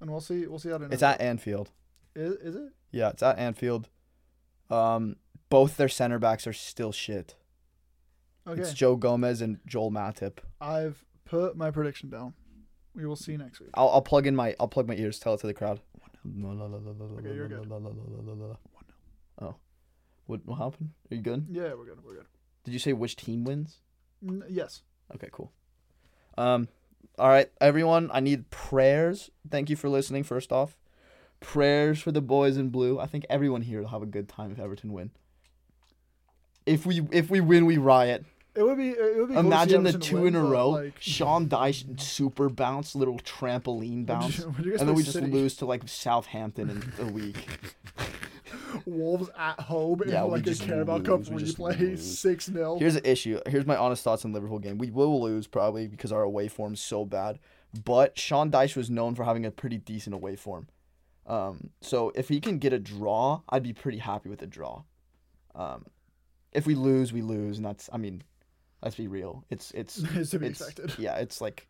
[0.00, 0.46] And we'll see.
[0.46, 1.70] We'll see how it It's at Anfield.
[2.14, 2.72] Is, is it?
[2.92, 3.88] Yeah, it's at Anfield.
[4.70, 5.16] Um,
[5.48, 7.34] both their center backs are still shit.
[8.46, 8.60] Okay.
[8.60, 10.38] It's Joe Gomez and Joel Matip.
[10.60, 12.34] I've put my prediction down.
[12.94, 13.70] We will see next week.
[13.74, 15.18] I'll, I'll plug in my I'll plug my ears.
[15.18, 15.80] Tell it to the crowd.
[16.26, 17.70] Okay, you're good.
[19.40, 19.54] Oh,
[20.26, 20.90] what what happened?
[21.10, 21.46] Are you good?
[21.50, 22.04] Yeah, we're good.
[22.04, 22.26] We're good.
[22.64, 23.78] Did you say which team wins?
[24.26, 24.82] N- yes.
[25.14, 25.52] Okay, cool.
[26.38, 26.68] Um,
[27.18, 28.10] all right, everyone.
[28.12, 29.30] I need prayers.
[29.50, 30.22] Thank you for listening.
[30.24, 30.76] First off,
[31.40, 32.98] prayers for the boys in blue.
[32.98, 35.10] I think everyone here will have a good time if Everton win.
[36.66, 38.24] If we if we win, we riot.
[38.54, 38.90] It would be.
[38.90, 39.34] It would be.
[39.34, 40.70] cool Imagine the two win, in a row.
[40.70, 45.02] Like, Sean Dyche super bounce, little trampoline Would bounce, you- would you and then we
[45.02, 45.30] just City?
[45.30, 46.68] lose to like Southampton
[46.98, 47.46] in a week.
[48.86, 52.46] Wolves at home in Yeah, we like a Carabao Cup lose, we just replay, six
[52.46, 53.40] 0 Here's the issue.
[53.46, 54.78] Here's my honest thoughts on Liverpool game.
[54.78, 57.38] We will lose probably because our away form's so bad.
[57.84, 60.68] But Sean Dyche was known for having a pretty decent away form.
[61.26, 64.82] Um, so if he can get a draw, I'd be pretty happy with a draw.
[65.54, 65.86] Um,
[66.52, 68.22] if we lose, we lose, and that's I mean,
[68.82, 69.44] let's be real.
[69.50, 70.98] It's it's is to be it's, expected.
[70.98, 71.68] Yeah, it's like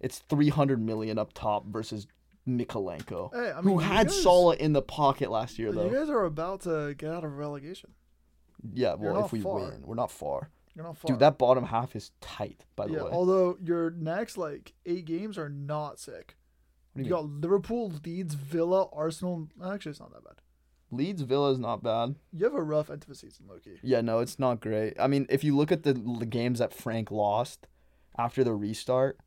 [0.00, 2.06] it's three hundred million up top versus
[2.48, 5.90] Mykolenko, Hey, I mean, who had guys- Salah in the pocket last year though.
[5.90, 7.90] You guys are about to get out of relegation.
[8.72, 9.56] yeah, well, if we far.
[9.60, 10.50] win, we're not far.
[10.74, 11.08] You're not far.
[11.08, 12.64] Dude, that bottom half is tight.
[12.76, 13.02] By the yeah.
[13.04, 16.36] way, Although your next like eight games are not sick.
[16.94, 19.48] You you got Liverpool, Leeds, Villa, Arsenal.
[19.64, 20.40] Actually, it's not that bad.
[20.90, 22.14] Leeds Villa is not bad.
[22.32, 23.78] You have a rough end of the season, Loki.
[23.82, 24.94] Yeah, no, it's not great.
[25.00, 27.66] I mean, if you look at the, the games that Frank lost
[28.16, 29.18] after the restart,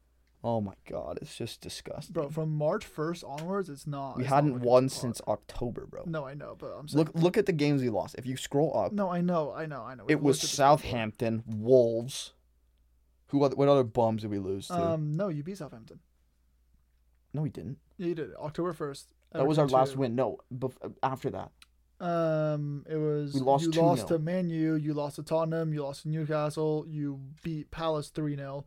[0.43, 2.13] oh my god, it's just disgusting.
[2.13, 4.17] Bro, from March first onwards, it's not.
[4.17, 6.03] we it's hadn't looking won since October, bro.
[6.05, 7.05] No, I know, but I'm saying.
[7.05, 8.15] Look look at the games we lost.
[8.17, 10.05] If you scroll up, No, I know, I know, I know.
[10.05, 10.39] We've it was.
[10.41, 12.33] Southampton, Wolves.
[13.27, 14.73] Who what other bums did we lose to?
[14.73, 15.99] Um, no, you beat Southampton.
[17.33, 17.77] no, we didn't.
[17.97, 18.33] Yeah, you did.
[18.35, 19.13] October first.
[19.33, 20.15] That was our last win.
[20.15, 21.51] No, bef- after that.
[22.03, 23.81] Um, it was We lost you 2-0.
[23.81, 28.07] lost to Man U, you lost to Tottenham, you lost to Newcastle, you beat Palace
[28.07, 28.65] three 0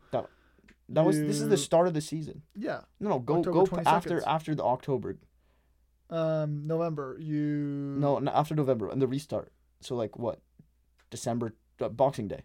[0.89, 2.43] That was this is the start of the season.
[2.55, 2.81] Yeah.
[3.01, 5.17] No, no, go October go after after the October.
[6.11, 9.53] Um, November you No, after November and the restart.
[9.81, 10.41] So like what?
[11.11, 12.43] December uh, Boxing Day.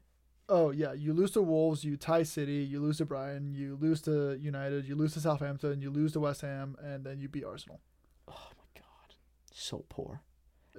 [0.50, 4.02] Oh yeah, you lose to Wolves, you tie City, you lose to Brighton, you lose
[4.04, 7.44] to United, you lose to Southampton, you lose to West Ham, and then you beat
[7.44, 7.82] Arsenal.
[8.30, 9.16] Oh my god,
[9.52, 10.22] so poor.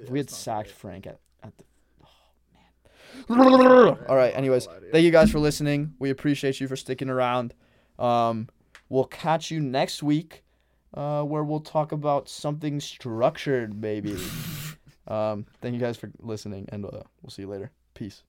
[0.01, 0.77] If we had sacked great.
[0.77, 1.65] Frank at at the.
[4.09, 4.35] All right.
[4.35, 5.95] Anyways, thank you guys for listening.
[5.99, 7.55] We appreciate you for sticking around.
[7.99, 8.49] Um,
[8.89, 10.45] we'll catch you next week,
[10.95, 14.17] uh, where we'll talk about something structured, baby.
[15.09, 17.71] um, thank you guys for listening, and uh, we'll see you later.
[17.95, 18.23] Peace.